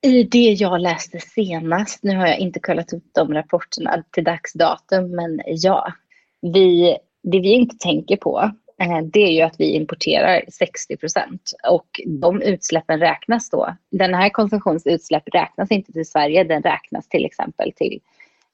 I 0.01 0.23
det 0.23 0.51
jag 0.51 0.81
läste 0.81 1.19
senast, 1.19 2.03
nu 2.03 2.15
har 2.15 2.27
jag 2.27 2.39
inte 2.39 2.59
kollat 2.59 2.93
upp 2.93 3.05
de 3.15 3.33
rapporterna 3.33 4.03
till 4.11 4.23
dags 4.23 4.53
datum, 4.53 5.15
men 5.15 5.41
ja. 5.45 5.93
Vi, 6.41 6.97
det 7.23 7.39
vi 7.39 7.53
inte 7.53 7.77
tänker 7.77 8.17
på 8.17 8.51
Eh, 8.81 9.01
det 9.13 9.19
är 9.19 9.31
ju 9.31 9.41
att 9.41 9.59
vi 9.59 9.73
importerar 9.73 10.41
60 10.49 10.97
procent 10.97 11.51
och 11.69 12.01
de 12.05 12.41
utsläppen 12.41 12.99
räknas 12.99 13.49
då. 13.49 13.75
Den 13.91 14.13
här 14.13 14.29
konsumtionsutsläpp 14.29 15.23
räknas 15.33 15.71
inte 15.71 15.91
till 15.91 16.05
Sverige, 16.05 16.43
den 16.43 16.61
räknas 16.61 17.09
till 17.09 17.25
exempel 17.25 17.71
till, 17.75 17.99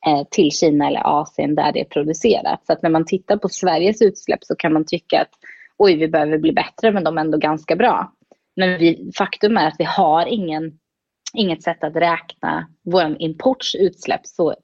eh, 0.08 0.28
till 0.32 0.52
Kina 0.52 0.88
eller 0.88 1.22
Asien 1.22 1.56
där 1.56 1.72
det 1.72 1.80
är 1.80 1.86
producerat. 1.86 2.66
Så 2.66 2.74
att 2.74 2.82
när 2.82 2.90
man 2.90 3.06
tittar 3.06 3.38
på 3.38 3.50
Sveriges 3.50 4.02
utsläpp 4.02 4.44
så 4.44 4.56
kan 4.56 4.74
man 4.74 4.86
tycka 4.86 5.22
att 5.22 5.32
oj, 5.78 5.96
vi 5.96 6.08
behöver 6.08 6.38
bli 6.38 6.52
bättre, 6.52 6.92
men 6.92 7.04
de 7.04 7.18
är 7.18 7.22
ändå 7.22 7.38
ganska 7.38 7.76
bra. 7.76 8.12
Men 8.56 8.80
vi, 8.80 9.12
faktum 9.18 9.58
är 9.58 9.68
att 9.68 9.76
vi 9.80 9.84
har 9.84 10.26
ingen 10.26 10.80
inget 11.36 11.64
sätt 11.64 11.84
att 11.84 11.96
räkna 11.96 12.68
vår 12.84 13.16
imports 13.20 13.76
utsläpp. 13.76 14.26
Så 14.28 14.56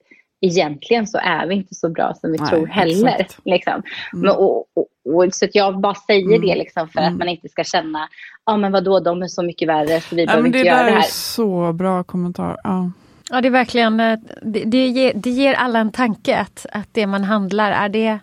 egentligen 0.41 1.07
så 1.07 1.17
är 1.17 1.47
vi 1.47 1.55
inte 1.55 1.75
så 1.75 1.89
bra 1.89 2.13
som 2.13 2.31
vi 2.31 2.37
Nej, 2.37 2.49
tror 2.49 2.67
heller. 2.67 3.27
Liksom. 3.45 3.73
Mm. 3.73 3.85
Men, 4.13 4.31
och, 4.31 4.57
och, 4.57 4.87
och, 5.15 5.33
så 5.33 5.47
jag 5.53 5.81
bara 5.81 5.95
säger 5.95 6.27
mm. 6.27 6.41
det 6.41 6.55
liksom 6.55 6.87
för 6.87 6.99
mm. 6.99 7.13
att 7.13 7.19
man 7.19 7.29
inte 7.29 7.49
ska 7.49 7.63
känna, 7.63 7.99
ja 8.45 8.53
ah, 8.53 8.57
men 8.57 8.71
vadå, 8.71 8.99
de 8.99 9.21
är 9.21 9.27
så 9.27 9.43
mycket 9.43 9.67
värre 9.67 10.01
så 10.01 10.15
vi 10.15 10.21
ja, 10.21 10.27
behöver 10.27 10.47
inte 10.47 10.59
göra 10.59 10.83
det 10.83 10.91
här. 10.91 10.91
Det 10.91 10.97
är 10.97 11.11
så 11.11 11.73
bra 11.73 12.03
kommentar. 12.03 12.57
Ja. 12.63 12.91
Ja, 13.29 13.41
det 13.41 13.47
är 13.47 13.51
verkligen, 13.51 13.99
eh, 13.99 14.19
det, 14.41 14.63
det, 14.63 14.87
ger, 14.87 15.13
det 15.15 15.29
ger 15.29 15.53
alla 15.53 15.79
en 15.79 15.91
tanke 15.91 16.37
att, 16.37 16.65
att 16.71 16.87
det 16.91 17.07
man 17.07 17.23
handlar, 17.23 17.71
är 17.71 17.89
det... 17.89 18.19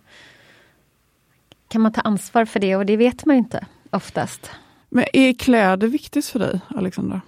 Kan 1.68 1.81
man 1.81 1.92
ta 1.92 2.00
ansvar 2.00 2.44
för 2.44 2.61
det? 2.61 2.76
Och 2.76 2.87
det 2.87 2.96
vet 2.96 3.24
man 3.24 3.37
inte 3.37 3.66
oftast. 3.90 4.50
Men 4.88 5.04
är 5.12 5.33
kläder 5.33 5.88
viktigt 5.88 6.26
för 6.26 6.38
dig, 6.38 6.61
Alexandra? 6.68 7.20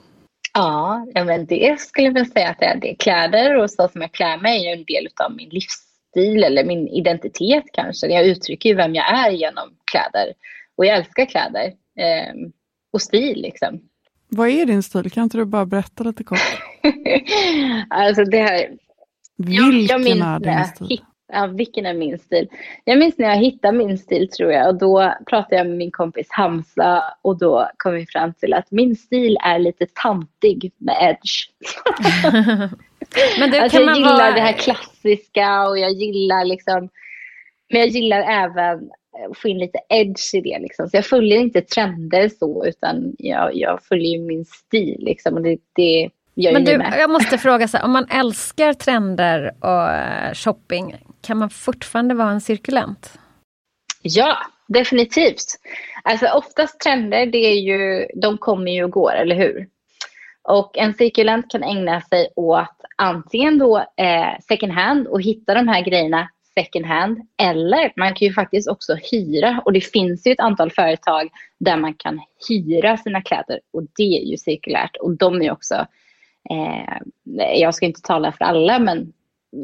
Ja, 0.53 1.07
men 1.15 1.47
det 1.47 1.81
skulle 1.81 2.07
jag 2.07 2.15
vilja 2.15 2.31
säga 2.31 2.49
att 2.49 2.59
det 2.59 2.67
är. 2.67 2.77
Det. 2.77 2.95
Kläder 2.95 3.57
och 3.57 3.71
så 3.71 3.89
som 3.89 4.01
jag 4.01 4.13
klär 4.13 4.39
mig 4.39 4.67
är 4.67 4.73
en 4.73 4.85
del 4.85 5.09
av 5.25 5.37
min 5.37 5.49
livsstil 5.49 6.45
eller 6.45 6.65
min 6.65 6.89
identitet 6.89 7.65
kanske. 7.73 8.07
Jag 8.07 8.27
uttrycker 8.27 8.69
ju 8.69 8.75
vem 8.75 8.95
jag 8.95 9.19
är 9.19 9.31
genom 9.31 9.69
kläder. 9.93 10.33
Och 10.77 10.87
jag 10.87 10.97
älskar 10.97 11.27
kläder. 11.27 11.67
Eh, 11.99 12.35
och 12.93 13.03
stil 13.03 13.43
liksom. 13.43 13.81
Vad 14.29 14.49
är 14.49 14.67
din 14.67 14.83
stil? 14.83 15.11
Kan 15.11 15.23
inte 15.23 15.39
du 15.39 15.45
bara 15.45 15.67
berätta 15.67 16.05
lite 16.05 16.25
kort? 16.25 16.39
alltså 17.91 18.25
det 18.25 18.43
här... 18.43 18.71
Vilken 19.37 20.07
jag, 20.07 20.17
jag 20.17 20.35
är 20.35 20.39
din 20.41 20.65
stil? 20.65 21.01
Ja, 21.33 21.47
vilken 21.47 21.87
är 21.87 21.95
min 21.95 22.19
stil? 22.19 22.49
Jag 22.85 22.99
minns 22.99 23.19
när 23.19 23.29
jag 23.29 23.37
hittade 23.37 23.79
min 23.79 23.99
stil 23.99 24.29
tror 24.31 24.53
jag 24.53 24.69
och 24.69 24.79
då 24.79 25.15
pratade 25.27 25.57
jag 25.57 25.67
med 25.67 25.77
min 25.77 25.91
kompis 25.91 26.27
Hamza 26.31 27.05
och 27.23 27.39
då 27.39 27.71
kom 27.77 27.95
vi 27.95 28.07
fram 28.07 28.35
till 28.35 28.55
att 28.55 28.71
min 28.71 28.97
stil 28.97 29.37
är 29.45 29.59
lite 29.59 29.87
tantig 30.03 30.73
med 30.79 30.97
edge. 31.01 31.51
men 33.39 33.51
det, 33.51 33.61
alltså, 33.61 33.81
jag 33.81 33.97
gillar 33.97 34.13
vara... 34.13 34.35
det 34.35 34.41
här 34.41 34.53
klassiska 34.53 35.69
och 35.69 35.79
jag 35.79 35.93
gillar 35.93 36.45
liksom, 36.45 36.89
men 37.71 37.81
jag 37.81 37.89
gillar 37.89 38.21
även 38.21 38.91
att 39.31 39.39
få 39.39 39.49
in 39.49 39.59
lite 39.59 39.79
edge 39.89 40.35
i 40.35 40.41
det. 40.41 40.59
Liksom. 40.59 40.89
Så 40.89 40.97
jag 40.97 41.07
följer 41.07 41.39
inte 41.39 41.61
trender 41.61 42.29
så 42.29 42.67
utan 42.67 43.15
jag, 43.19 43.57
jag 43.57 43.83
följer 43.83 44.19
min 44.19 44.45
stil. 44.45 44.97
Liksom. 45.01 45.35
Och 45.35 45.43
det, 45.43 45.59
det 45.77 46.11
men 46.35 46.65
du, 46.65 46.73
jag 46.73 47.11
måste 47.11 47.39
fråga, 47.39 47.69
så 47.69 47.77
här, 47.77 47.85
om 47.85 47.93
man 47.93 48.07
älskar 48.11 48.73
trender 48.73 49.53
och 49.61 49.91
eh, 49.91 50.35
shopping, 50.35 50.97
kan 51.21 51.39
man 51.39 51.51
fortfarande 51.51 52.15
vara 52.15 52.31
en 52.31 52.41
cirkulent? 52.41 53.19
Ja, 54.03 54.37
definitivt. 54.69 55.59
Alltså 56.05 56.27
oftast 56.27 56.81
trender, 56.81 57.27
det 57.27 57.39
är 57.39 57.61
ju, 57.61 58.07
de 58.15 58.39
kommer 58.39 58.73
ju 58.73 58.85
och 58.85 58.91
går, 58.91 59.13
eller 59.15 59.37
hur? 59.37 59.69
Och 60.43 60.79
en 60.79 60.95
cirkulent 60.95 61.51
kan 61.51 61.63
ägna 61.63 62.01
sig 62.01 62.33
åt 62.37 62.77
antingen 62.97 63.59
då 63.59 63.79
eh, 63.79 64.39
second 64.49 64.73
hand 64.73 65.07
och 65.07 65.23
hitta 65.23 65.55
de 65.55 65.69
här 65.69 65.85
grejerna 65.85 66.29
second 66.55 66.87
hand. 66.87 67.19
Eller 67.43 67.93
man 67.97 68.15
kan 68.15 68.29
ju 68.29 68.35
faktiskt 68.35 68.69
också 68.69 68.95
hyra 69.13 69.63
och 69.65 69.73
det 69.73 69.81
finns 69.81 70.27
ju 70.27 70.33
ett 70.33 70.41
antal 70.41 70.71
företag 70.71 71.29
där 71.59 71.77
man 71.77 71.95
kan 71.95 72.21
hyra 72.49 72.97
sina 72.97 73.23
kläder 73.23 73.61
och 73.73 73.83
det 73.97 74.19
är 74.19 74.25
ju 74.25 74.37
cirkulärt 74.37 74.97
och 74.97 75.17
de 75.17 75.43
är 75.43 75.53
också 75.53 75.75
eh, 76.51 76.97
jag 77.61 77.75
ska 77.75 77.87
inte 77.87 78.03
tala 78.03 78.33
för 78.33 78.45
alla 78.45 78.79
men 78.79 79.13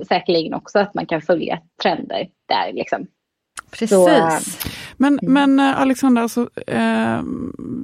säkerligen 0.08 0.54
också 0.54 0.78
att 0.78 0.94
man 0.94 1.06
kan 1.06 1.22
följa 1.22 1.58
trender 1.82 2.28
där. 2.48 2.72
Liksom. 2.72 3.06
Precis. 3.70 3.90
Så, 3.90 4.08
äh, 4.08 4.38
men, 4.96 5.18
mm. 5.18 5.32
men 5.32 5.60
eh, 5.60 5.80
Alexandra, 5.80 6.22
alltså, 6.22 6.48
eh, 6.66 7.20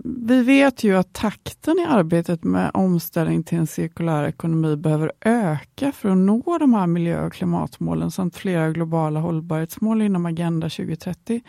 vi 0.04 0.42
vet 0.42 0.84
ju 0.84 0.96
att 0.96 1.12
takten 1.12 1.78
i 1.78 1.84
arbetet 1.88 2.44
med 2.44 2.70
omställning 2.74 3.44
till 3.44 3.58
en 3.58 3.66
cirkulär 3.66 4.24
ekonomi 4.24 4.76
behöver 4.76 5.12
öka 5.20 5.92
för 5.92 6.08
att 6.08 6.16
nå 6.16 6.58
de 6.58 6.74
här 6.74 6.86
miljö 6.86 7.26
och 7.26 7.32
klimatmålen 7.32 8.10
samt 8.10 8.36
flera 8.36 8.70
globala 8.70 9.20
hållbarhetsmål 9.20 10.02
inom 10.02 10.26
Agenda 10.26 10.68
2030. 10.68 11.40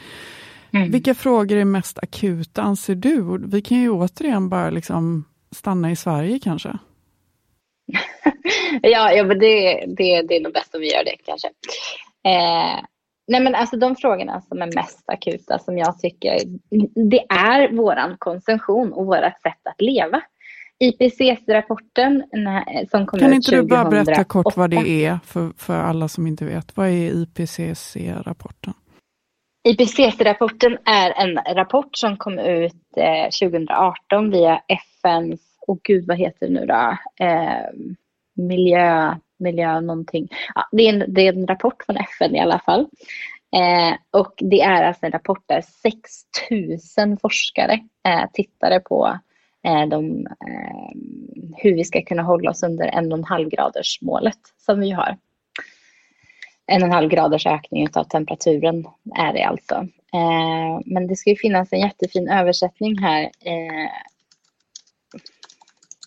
Mm. 0.72 0.92
Vilka 0.92 1.16
frågor 1.16 1.58
är 1.58 1.66
mest 1.66 2.00
akuta 2.00 2.62
anser 2.62 2.96
du? 2.96 3.38
Vi 3.48 3.62
kan 3.62 3.78
ju 3.78 3.90
återigen 3.90 4.50
bara 4.50 4.70
liksom 4.70 5.26
stanna 5.52 5.92
i 5.92 5.96
Sverige 5.96 6.40
kanske. 6.40 6.78
Ja, 8.82 9.12
ja 9.12 9.24
men 9.24 9.40
det, 9.40 9.86
det, 9.88 10.22
det 10.22 10.36
är 10.36 10.42
nog 10.42 10.54
bäst 10.54 10.76
om 10.76 10.82
vi 10.82 10.94
gör 10.94 11.04
det 11.04 11.16
kanske. 11.26 11.48
Eh, 12.28 12.84
nej 13.28 13.42
men 13.42 13.56
alltså 13.56 13.78
de 13.78 13.96
frågorna 13.96 14.42
som 14.42 14.62
är 14.62 14.76
mest 14.76 15.04
akuta 15.10 15.60
som 15.60 15.78
jag 15.78 16.00
tycker, 16.00 16.40
det 17.10 17.26
är 17.30 17.72
våran 17.72 18.16
konsumtion 18.20 18.94
och 18.94 19.06
vårt 19.06 19.42
sätt 19.42 19.62
att 19.64 19.82
leva. 19.82 20.22
IPCC-rapporten 20.80 22.24
som 22.92 23.06
kom 23.06 23.20
Kan 23.20 23.30
ut 23.30 23.36
inte 23.36 23.52
2008. 23.52 23.62
du 23.62 23.68
bara 23.68 24.04
berätta 24.04 24.24
kort 24.24 24.58
vad 24.58 24.70
det 24.70 25.06
är 25.06 25.20
för, 25.26 25.52
för 25.58 25.74
alla 25.74 26.08
som 26.08 26.28
inte 26.28 26.46
vet? 26.46 26.78
Vad 26.78 26.88
är 26.88 27.22
IPCC-rapporten? 27.24 28.74
IPCC-rapporten 29.68 30.78
är 30.86 31.12
en 31.12 31.56
rapport 31.56 31.90
som 31.92 32.18
kom 32.18 32.40
ut 32.40 32.98
eh, 32.98 33.48
2018 33.50 34.32
via 34.32 34.62
FNs 34.68 35.53
och 35.68 35.80
gud 35.84 36.08
vad 36.08 36.18
heter 36.18 36.48
det 36.48 36.54
nu 36.54 36.66
då? 36.66 36.98
Eh, 37.26 37.94
miljö, 38.34 39.16
miljö 39.38 39.82
någonting. 39.82 40.28
Ja, 40.56 40.68
det, 40.72 40.84
är 40.84 40.94
en, 40.94 41.14
det 41.14 41.28
är 41.28 41.34
en 41.34 41.48
rapport 41.48 41.84
från 41.86 41.98
FN 41.98 42.36
i 42.36 42.40
alla 42.40 42.60
fall. 42.60 42.88
Eh, 43.56 43.96
och 44.12 44.34
det 44.38 44.62
är 44.62 44.84
alltså 44.84 45.06
en 45.06 45.12
rapport 45.12 45.44
där 45.46 45.62
6000 45.62 47.18
forskare 47.18 47.80
eh, 48.08 48.24
tittade 48.34 48.80
på 48.80 49.20
eh, 49.64 49.88
de, 49.88 50.28
eh, 50.28 51.00
hur 51.58 51.76
vi 51.76 51.84
ska 51.84 52.02
kunna 52.02 52.22
hålla 52.22 52.50
oss 52.50 52.64
under 52.64 52.88
en 52.88 53.12
och 53.12 53.18
en 53.18 53.24
halv 53.24 53.50
graders 53.50 54.02
målet 54.02 54.40
som 54.58 54.80
vi 54.80 54.92
har. 54.92 55.18
En 56.66 56.82
och 56.82 56.88
en 56.88 56.94
halv 56.94 57.10
graders 57.10 57.46
ökning 57.46 57.88
av 57.94 58.04
temperaturen 58.04 58.88
är 59.16 59.34
det 59.34 59.44
alltså. 59.44 59.76
Eh, 60.14 60.80
men 60.86 61.08
det 61.08 61.16
ska 61.16 61.30
ju 61.30 61.36
finnas 61.36 61.74
en 61.74 61.80
jättefin 61.80 62.30
översättning 62.30 62.98
här. 62.98 63.24
Eh, 63.24 63.90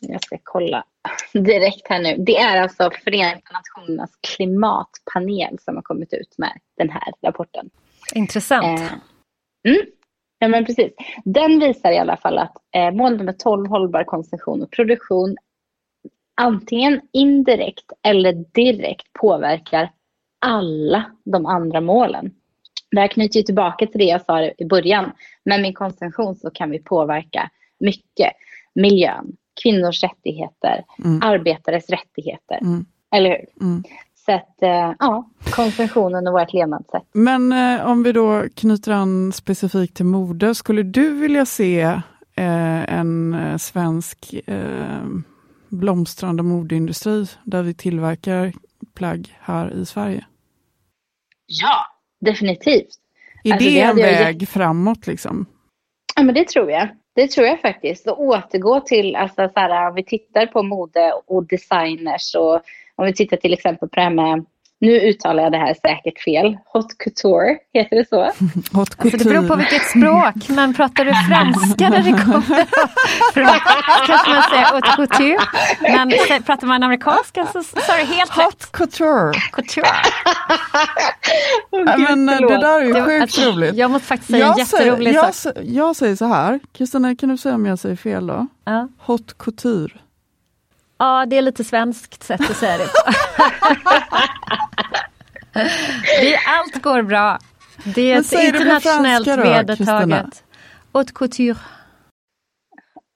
jag 0.08 0.24
ska 0.24 0.38
kolla 0.42 0.84
direkt 1.32 1.88
här 1.88 2.02
nu. 2.02 2.16
Det 2.18 2.36
är 2.36 2.62
alltså 2.62 2.90
Förenta 3.04 3.52
Nationernas 3.52 4.10
klimatpanel 4.20 5.58
som 5.60 5.74
har 5.74 5.82
kommit 5.82 6.12
ut 6.12 6.38
med 6.38 6.52
den 6.76 6.90
här 6.90 7.12
rapporten. 7.22 7.70
Intressant. 8.14 8.80
Eh, 8.80 8.92
mm, 9.68 9.86
ja, 10.38 10.48
men 10.48 10.64
precis. 10.64 10.92
Den 11.24 11.58
visar 11.58 11.92
i 11.92 11.98
alla 11.98 12.16
fall 12.16 12.38
att 12.38 12.56
eh, 12.74 12.90
mål 12.90 13.16
nummer 13.16 13.32
12, 13.32 13.66
hållbar 13.66 14.04
konsumtion 14.04 14.62
och 14.62 14.70
produktion, 14.70 15.36
antingen 16.34 17.00
indirekt 17.12 17.92
eller 18.02 18.32
direkt 18.32 19.12
påverkar 19.12 19.90
alla 20.46 21.04
de 21.24 21.46
andra 21.46 21.80
målen. 21.80 22.34
Det 22.90 23.00
här 23.00 23.08
knyter 23.08 23.36
ju 23.36 23.42
tillbaka 23.42 23.86
till 23.86 23.98
det 23.98 24.04
jag 24.04 24.24
sa 24.24 24.42
i 24.42 24.64
början. 24.64 25.12
Med 25.44 25.60
min 25.60 25.74
konsumtion 25.74 26.36
så 26.36 26.50
kan 26.50 26.70
vi 26.70 26.78
påverka 26.78 27.50
mycket. 27.80 28.32
Miljön, 28.74 29.36
kvinnors 29.62 30.02
rättigheter, 30.02 30.84
Mm. 31.04 31.22
arbetares 31.22 31.90
rättigheter. 31.90 32.58
Mm. 32.62 32.84
Eller 33.16 33.30
hur? 33.30 33.66
Mm. 33.66 33.84
Så 34.26 34.32
att, 34.32 34.62
eh, 34.62 34.92
ja, 34.98 35.30
konsumtionen 35.50 36.26
och 36.26 36.32
vårt 36.32 36.52
levnadssätt. 36.52 37.02
Men 37.12 37.52
eh, 37.52 37.86
om 37.90 38.02
vi 38.02 38.12
då 38.12 38.44
knyter 38.54 38.92
an 38.92 39.32
specifikt 39.32 39.96
till 39.96 40.04
mode, 40.06 40.54
skulle 40.54 40.82
du 40.82 41.14
vilja 41.14 41.46
se 41.46 41.80
eh, 42.36 42.94
en 42.94 43.34
eh, 43.34 43.56
svensk 43.56 44.34
eh, 44.46 45.06
blomstrande 45.68 46.42
modeindustri 46.42 47.26
där 47.44 47.62
vi 47.62 47.74
tillverkar 47.74 48.52
plagg 48.94 49.36
här 49.40 49.72
i 49.74 49.86
Sverige? 49.86 50.24
Ja, 51.46 51.76
definitivt. 52.20 52.88
Är 53.44 53.52
Alltså, 53.52 53.68
det, 53.68 53.74
det 53.74 53.80
en 53.82 53.96
väg 53.96 54.48
framåt? 54.48 55.06
Liksom? 55.06 55.46
Ja, 56.16 56.22
men 56.22 56.34
det 56.34 56.48
tror 56.48 56.70
jag. 56.70 56.88
Det 57.16 57.30
tror 57.30 57.46
jag 57.46 57.60
faktiskt. 57.60 58.08
Och 58.08 58.20
återgå 58.20 58.80
till, 58.80 59.16
alltså, 59.16 59.48
så 59.54 59.60
här, 59.60 59.88
om 59.88 59.94
vi 59.94 60.04
tittar 60.04 60.46
på 60.46 60.62
mode 60.62 61.12
och 61.26 61.46
designers 61.46 62.34
och 62.34 62.60
om 62.96 63.06
vi 63.06 63.12
tittar 63.12 63.36
till 63.36 63.52
exempel 63.52 63.88
på 63.88 63.94
det 63.94 64.02
här 64.02 64.10
med, 64.10 64.44
nu 64.80 64.90
uttalar 65.00 65.42
jag 65.42 65.52
det 65.52 65.58
här 65.58 65.74
säkert 65.74 66.22
fel, 66.24 66.58
haute 66.72 66.94
couture, 66.98 67.56
heter 67.72 67.96
det 67.96 68.08
så? 68.08 68.20
Haute 68.72 68.96
Alltså 68.98 69.16
det 69.16 69.24
beror 69.24 69.42
på 69.42 69.48
couture. 69.48 69.56
vilket 69.56 69.88
språk, 69.88 70.48
men 70.56 70.74
pratar 70.74 71.04
du 71.04 71.12
franska 71.14 71.88
när 71.88 72.02
det 72.02 72.10
kommer 72.10 72.40
från, 73.34 73.46
kanske 74.06 74.30
man 74.30 74.42
säger 74.42 74.64
haute 74.64 74.92
couture. 74.96 75.38
Men 75.80 76.10
pratar 76.44 76.66
man 76.66 76.82
amerikanska 76.82 77.46
så 77.46 77.58
är 77.58 77.98
det 77.98 78.04
helt 78.04 78.30
rätt. 78.30 78.44
Haute 78.44 78.66
couture. 78.72 79.32
Couture. 79.52 79.86
Ja, 81.70 81.94
Gud, 81.96 82.18
men 82.18 82.28
eh, 82.28 82.34
förlåt. 82.34 82.50
det 82.50 82.58
där 82.58 82.80
är 82.80 82.84
ju 82.84 82.94
sjukt 83.04 83.22
alltså, 83.22 83.50
roligt. 83.50 83.74
Jag 83.74 83.90
måste 83.90 84.08
faktiskt 84.08 84.30
säga 84.30 84.46
en 84.46 84.66
säger, 84.66 84.84
jätterolig 84.84 85.14
jag, 85.14 85.34
sak. 85.34 85.54
sä- 85.56 85.62
jag 85.64 85.96
säger 85.96 86.16
så 86.16 86.24
här, 86.24 86.60
Kristina 86.72 87.16
kan 87.16 87.28
du 87.28 87.36
säga 87.36 87.54
om 87.54 87.66
jag 87.66 87.78
säger 87.78 87.96
fel 87.96 88.26
då? 88.26 88.46
Ja. 88.64 88.88
Haute 89.00 89.34
couture. 89.38 89.92
Ja, 90.98 91.26
det 91.26 91.36
är 91.36 91.42
lite 91.42 91.64
svenskt 91.64 92.22
sätt 92.22 92.50
att 92.50 92.56
säga 92.56 92.78
det 92.78 92.84
på. 92.84 93.12
det, 96.20 96.36
allt 96.46 96.82
går 96.82 97.02
bra. 97.02 97.38
Det 97.84 98.12
är 98.12 98.20
ett 98.20 98.32
internationellt 98.32 99.26
vedertaget. 99.26 100.44
Haute 100.92 101.12
couture. 101.12 101.58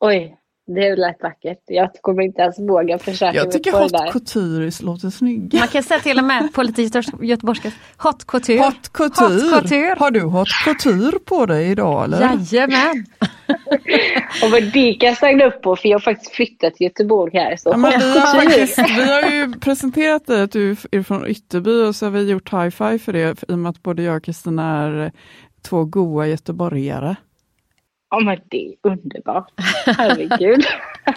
Oj, 0.00 0.36
det 0.74 0.96
lät 0.96 1.22
vackert. 1.22 1.58
Jag 1.66 1.90
kommer 2.00 2.22
inte 2.22 2.42
ens 2.42 2.58
våga 2.58 2.98
försöka 2.98 3.34
Jag 3.36 3.50
tycker 3.52 3.72
haute 3.72 3.96
där. 3.98 4.10
couture 4.12 4.70
låter 4.82 5.10
snyggt. 5.10 5.52
Man 5.54 5.68
kan 5.68 5.82
säga 5.82 6.00
till 6.00 6.18
och 6.18 6.24
med 6.24 6.52
på 6.54 6.62
lite 6.62 6.82
göteborgs- 6.82 7.22
göteborgska, 7.24 7.70
haute 7.96 8.24
couture. 8.26 8.58
Haute 8.60 8.90
couture. 8.92 9.24
Haute 9.50 9.68
couture. 9.68 9.94
Har 9.98 10.10
du 10.10 10.28
haute 10.28 10.50
couture 10.64 11.18
på 11.18 11.46
dig 11.46 11.70
idag 11.70 12.04
eller? 12.04 12.20
Jajamän. 12.20 13.06
Och 14.42 14.50
vad 14.50 14.62
det 14.72 14.94
kan 14.94 15.08
jag 15.08 15.18
signa 15.18 15.44
upp 15.44 15.62
på 15.62 15.76
för 15.76 15.88
jag 15.88 15.94
har 15.94 16.00
faktiskt 16.00 16.32
flyttat 16.32 16.74
till 16.74 16.84
Göteborg 16.84 17.38
här. 17.38 17.56
Så 17.56 17.68
Ja, 17.70 17.76
men 17.76 17.90
vi, 17.90 18.18
har 18.18 18.34
faktiskt, 18.44 18.78
vi 18.78 19.10
har 19.12 19.30
ju 19.30 19.52
presenterat 19.60 20.26
dig 20.26 20.42
att 20.42 20.52
du 20.52 20.76
är 20.92 21.02
från 21.02 21.26
Ytterby 21.26 21.82
och 21.82 21.96
så 21.96 22.06
har 22.06 22.10
vi 22.10 22.30
gjort 22.30 22.52
high 22.52 22.68
five 22.70 22.98
för 22.98 23.12
det 23.12 23.42
i 23.48 23.52
och 23.52 23.58
med 23.58 23.70
att 23.70 23.82
både 23.82 24.02
jag 24.02 24.16
och 24.16 24.24
Kristina 24.24 24.82
är 24.82 25.12
två 25.68 25.84
goa 25.84 26.26
göteborgare. 26.26 27.16
Ja 28.10 28.20
men 28.20 28.38
det 28.50 28.66
är 28.66 28.74
underbart. 28.82 29.50
Herregud. 29.86 30.60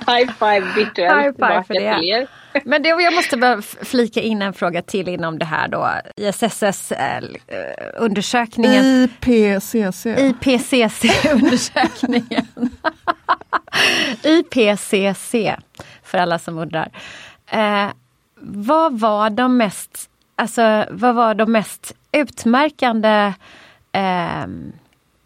High 0.08 0.32
five 0.40 0.62
virtuellt 0.76 1.26
High 1.26 1.32
five 1.32 1.64
för 1.64 1.74
det. 1.74 1.98
till 2.00 2.10
er. 2.10 2.28
Men 2.66 2.84
det, 2.84 2.90
jag 2.90 3.14
måste 3.14 3.38
bara 3.38 3.62
flika 3.62 4.22
in 4.22 4.42
en 4.42 4.54
fråga 4.54 4.82
till 4.82 5.08
inom 5.08 5.40
det 5.40 5.46
här 5.46 5.68
då. 5.68 5.90
ISSS-undersökningen. 6.16 8.84
IPCC. 8.84 9.76
IPCC-undersökningen. 10.06 12.48
IPCC, 14.24 15.36
för 16.04 16.18
alla 16.18 16.40
som 16.40 16.58
undrar. 16.58 16.90
Eh, 17.48 17.88
vad 18.36 19.00
var 19.00 19.30
de 19.30 19.58
mest, 19.58 20.10
alltså, 20.36 20.86
vad 20.92 21.16
var 21.16 21.36
de 21.36 21.52
mest 21.52 21.96
utmärkande 22.12 23.34
eh, 23.92 24.46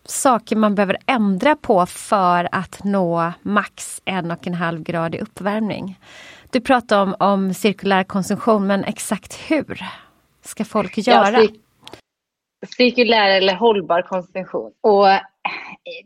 saker 0.10 0.56
man 0.56 0.76
behöver 0.76 0.98
ändra 1.06 1.56
på 1.56 1.86
för 1.86 2.50
att 2.52 2.84
nå 2.84 3.32
max 3.42 4.02
en 4.06 4.32
och 4.32 4.48
en 4.48 4.54
halv 4.54 4.84
grad 4.84 5.16
i 5.16 5.20
uppvärmning? 5.20 6.00
Du 6.52 6.62
pratar 6.62 7.02
om, 7.02 7.16
om 7.20 7.54
cirkulär 7.54 8.04
konsumtion, 8.04 8.68
men 8.68 8.84
exakt 8.84 9.34
hur 9.52 9.82
ska 10.46 10.66
folk 10.66 10.98
göra? 10.98 11.32
Ja, 11.32 11.40
cir- 11.40 11.56
cirkulär 12.78 13.30
eller 13.30 13.56
hållbar 13.56 14.02
konsumtion. 14.02 14.72
Och 14.82 15.10
eh, 15.10 15.20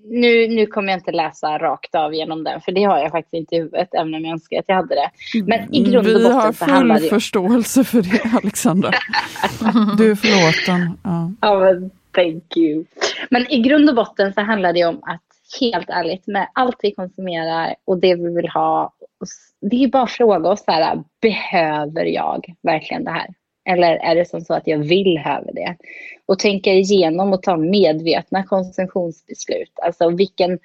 nu, 0.09 0.47
nu 0.47 0.65
kommer 0.67 0.89
jag 0.91 0.99
inte 0.99 1.11
läsa 1.11 1.57
rakt 1.57 1.95
av 1.95 2.13
genom 2.13 2.43
den, 2.43 2.61
för 2.61 2.71
det 2.71 2.83
har 2.83 2.97
jag 2.97 3.11
faktiskt 3.11 3.33
inte 3.33 3.55
i 3.55 3.59
huvudet, 3.59 3.89
även 3.93 4.13
om 4.13 4.25
jag 4.25 4.31
önskar 4.31 4.59
att 4.59 4.65
jag 4.67 4.75
hade 4.75 4.95
det. 4.95 5.11
Men 5.45 5.75
i 5.75 5.83
grund 5.83 6.07
och 6.07 6.15
Vi 6.15 6.23
botten 6.23 6.69
har 6.69 6.97
full 6.99 7.09
förståelse 7.09 7.83
för 7.83 8.01
det 8.01 8.37
Alexandra. 8.43 8.91
Du 9.97 10.11
är 10.11 10.15
förlåten. 10.15 10.97
Ja. 11.03 11.31
Ja, 11.41 11.59
men 11.59 11.91
thank 12.13 12.57
you. 12.57 12.85
Men 13.29 13.51
i 13.51 13.61
grund 13.61 13.89
och 13.89 13.95
botten 13.95 14.33
så 14.33 14.41
handlar 14.41 14.73
det 14.73 14.85
om 14.85 15.03
att 15.03 15.21
helt 15.59 15.89
ärligt 15.89 16.27
med 16.27 16.47
allt 16.53 16.77
vi 16.81 16.91
konsumerar 16.91 17.75
och 17.85 17.97
det 17.97 18.15
vi 18.15 18.35
vill 18.35 18.49
ha. 18.49 18.93
Det 19.61 19.83
är 19.83 19.87
bara 19.87 20.03
att 20.03 20.11
fråga 20.11 20.49
oss 20.49 20.63
så 20.63 20.71
här, 20.71 21.03
behöver 21.21 22.05
jag 22.05 22.55
verkligen 22.61 23.03
det 23.03 23.11
här? 23.11 23.27
Eller 23.65 23.95
är 23.95 24.15
det 24.15 24.25
som 24.25 24.41
så 24.41 24.53
att 24.53 24.67
jag 24.67 24.77
vill 24.77 25.17
höra 25.17 25.51
det? 25.53 25.75
Och 26.25 26.39
tänka 26.39 26.73
igenom 26.73 27.33
och 27.33 27.43
ta 27.43 27.57
medvetna 27.57 28.43
konsumtionsbeslut. 28.43 29.71
Alltså 29.81 30.09
vilken, 30.09 30.59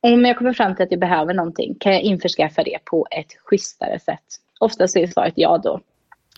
om 0.00 0.24
jag 0.24 0.38
kommer 0.38 0.52
fram 0.52 0.76
till 0.76 0.84
att 0.84 0.90
jag 0.90 1.00
behöver 1.00 1.34
någonting, 1.34 1.76
kan 1.80 1.92
jag 1.92 2.02
införskaffa 2.02 2.62
det 2.62 2.78
på 2.84 3.06
ett 3.10 3.32
schysstare 3.44 3.98
sätt? 3.98 4.24
Oftast 4.60 4.96
är 4.96 5.06
svaret 5.06 5.34
ja 5.36 5.58
då. 5.58 5.80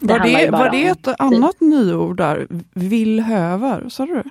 Var 0.01 0.19
det, 0.19 0.29
ju 0.29 0.51
bara 0.51 0.63
var 0.63 0.71
det 0.71 0.85
om 0.85 0.91
ett 0.91 1.21
annat 1.21 1.61
nyord 1.61 2.17
där? 2.17 2.47
Villhöver, 2.75 3.89
sa 3.89 4.07
du? 4.07 4.23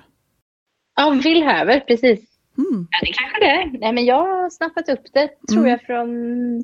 Ja, 0.96 1.10
villhöver, 1.24 1.80
precis. 1.80 2.20
Mm. 2.58 2.86
Ja, 2.90 2.98
det 3.06 3.12
kanske 3.12 3.40
det 3.40 3.46
är. 3.50 3.78
Nej, 3.80 3.92
men 3.92 4.04
jag 4.04 4.16
har 4.26 4.50
snappat 4.50 4.88
upp 4.88 5.04
det, 5.12 5.28
tror 5.48 5.58
Mm. 5.58 5.70
jag, 5.70 5.82
från 5.82 6.08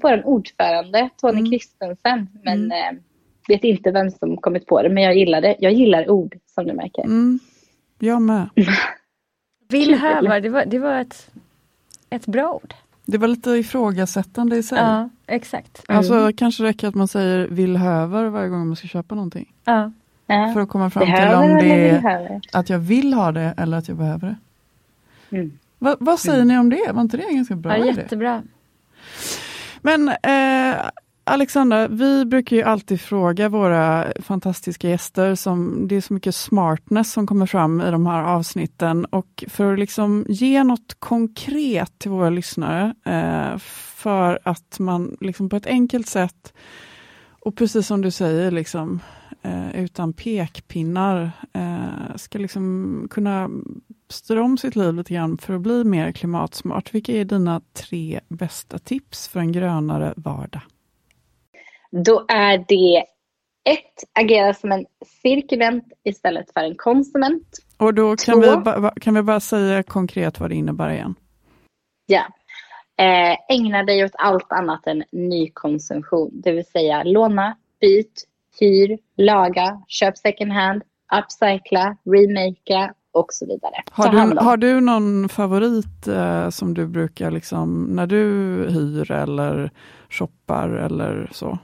vår 0.02 0.26
ordförande 0.26 1.10
Tony 1.16 1.40
Mm. 1.40 2.28
Men 2.44 2.72
eh, 2.72 2.92
vet 3.48 3.64
inte 3.64 3.90
vem 3.90 4.10
som 4.10 4.36
kommit 4.36 4.66
på 4.66 4.82
det, 4.82 4.88
men 4.88 5.02
jag 5.02 5.16
gillar 5.16 5.40
det. 5.40 5.56
Jag 5.58 5.72
gillar 5.72 6.10
ord, 6.10 6.34
som 6.54 6.66
du 6.66 6.72
märker. 6.72 7.04
Mm. 7.04 7.38
Jag 7.98 8.22
med. 8.22 8.48
Villhöver, 9.68 10.40
det 10.40 10.48
var, 10.48 10.64
det 10.64 10.78
var 10.78 11.00
ett, 11.00 11.30
ett 12.10 12.26
bra 12.26 12.52
ord. 12.52 12.74
Det 13.06 13.18
var 13.18 13.28
lite 13.28 13.50
ifrågasättande 13.50 14.56
i 14.56 14.62
sig. 14.62 14.78
Ja, 14.78 15.08
exakt. 15.26 15.84
Alltså 15.88 16.32
kanske 16.36 16.62
räcker 16.62 16.88
att 16.88 16.94
man 16.94 17.08
säger 17.08 17.48
villhöver 17.48 18.24
varje 18.24 18.48
gång 18.48 18.66
man 18.66 18.76
ska 18.76 18.88
köpa 18.88 19.14
någonting. 19.14 19.52
Ja. 19.64 19.92
För 20.26 20.60
att 20.60 20.68
komma 20.68 20.90
fram 20.90 21.06
till 21.06 21.34
om 21.34 21.54
det 21.54 21.88
är 21.90 22.40
att 22.52 22.70
jag 22.70 22.78
vill 22.78 23.14
ha 23.14 23.32
det 23.32 23.54
eller 23.56 23.76
att 23.76 23.88
jag 23.88 23.96
behöver 23.96 24.28
det. 24.28 24.36
Mm. 25.36 25.58
Va, 25.78 25.96
vad 26.00 26.20
säger 26.20 26.44
ni 26.44 26.58
om 26.58 26.70
det? 26.70 26.92
Var 26.92 27.02
inte 27.02 27.16
det 27.16 27.22
en 27.22 27.36
ganska 27.36 27.54
bra 27.54 27.78
ja, 27.78 27.84
idé? 27.84 28.00
jättebra. 28.00 28.42
Men 29.80 30.08
eh, 30.08 30.76
Alexandra, 31.28 31.88
vi 31.88 32.24
brukar 32.24 32.56
ju 32.56 32.62
alltid 32.62 33.00
fråga 33.00 33.48
våra 33.48 34.12
fantastiska 34.20 34.88
gäster, 34.88 35.34
som, 35.34 35.88
det 35.88 35.96
är 35.96 36.00
så 36.00 36.14
mycket 36.14 36.34
smartness 36.34 37.12
som 37.12 37.26
kommer 37.26 37.46
fram 37.46 37.80
i 37.80 37.90
de 37.90 38.06
här 38.06 38.22
avsnitten 38.22 39.04
och 39.04 39.44
för 39.48 39.72
att 39.72 39.78
liksom 39.78 40.24
ge 40.28 40.64
något 40.64 40.96
konkret 40.98 41.98
till 41.98 42.10
våra 42.10 42.30
lyssnare 42.30 42.94
eh, 43.04 43.58
för 43.96 44.38
att 44.42 44.78
man 44.78 45.16
liksom 45.20 45.48
på 45.48 45.56
ett 45.56 45.66
enkelt 45.66 46.06
sätt 46.06 46.52
och 47.40 47.56
precis 47.56 47.86
som 47.86 48.02
du 48.02 48.10
säger, 48.10 48.50
liksom, 48.50 49.00
eh, 49.42 49.76
utan 49.76 50.12
pekpinnar 50.12 51.30
eh, 51.52 52.16
ska 52.16 52.38
liksom 52.38 53.06
kunna 53.10 53.50
styra 54.08 54.42
om 54.42 54.58
sitt 54.58 54.76
liv 54.76 54.94
lite 54.94 55.14
grann 55.14 55.38
för 55.38 55.54
att 55.54 55.60
bli 55.60 55.84
mer 55.84 56.12
klimatsmart. 56.12 56.94
Vilka 56.94 57.12
är 57.12 57.24
dina 57.24 57.60
tre 57.72 58.20
bästa 58.28 58.78
tips 58.78 59.28
för 59.28 59.40
en 59.40 59.52
grönare 59.52 60.14
vardag? 60.16 60.62
Då 62.04 62.24
är 62.28 62.64
det 62.68 63.04
ett, 63.70 64.20
agera 64.20 64.54
som 64.54 64.72
en 64.72 64.86
cirkulent 65.22 65.84
istället 66.04 66.52
för 66.52 66.60
en 66.60 66.74
konsument. 66.76 67.58
Och 67.78 67.94
då 67.94 68.16
kan 68.16 68.42
Två. 68.42 68.50
vi, 68.50 68.56
ba- 68.56 68.90
kan 69.00 69.14
vi 69.14 69.22
bara 69.22 69.40
säga 69.40 69.82
konkret 69.82 70.40
vad 70.40 70.50
det 70.50 70.56
innebär 70.56 70.90
igen. 70.90 71.14
Ja. 72.06 72.22
Eh, 72.98 73.36
ägna 73.56 73.82
dig 73.82 74.04
åt 74.04 74.14
allt 74.14 74.52
annat 74.52 74.86
än 74.86 75.04
nykonsumtion. 75.12 76.30
Det 76.32 76.52
vill 76.52 76.66
säga 76.66 77.02
låna, 77.02 77.56
byt, 77.80 78.24
hyr, 78.60 78.98
laga, 79.16 79.82
köp 79.86 80.18
second 80.18 80.52
hand, 80.52 80.82
upcycla, 81.18 81.96
remakea 82.04 82.94
och 83.12 83.26
så 83.30 83.46
vidare. 83.46 83.74
Har 83.90 84.08
du, 84.10 84.38
har 84.40 84.56
du 84.56 84.80
någon 84.80 85.28
favorit 85.28 86.06
eh, 86.06 86.48
som 86.50 86.74
du 86.74 86.86
brukar, 86.86 87.30
liksom, 87.30 87.84
när 87.84 88.06
du 88.06 88.22
hyr 88.70 89.10
eller 89.10 89.70
shoppar 90.10 90.68
eller 90.68 91.30
så? 91.32 91.58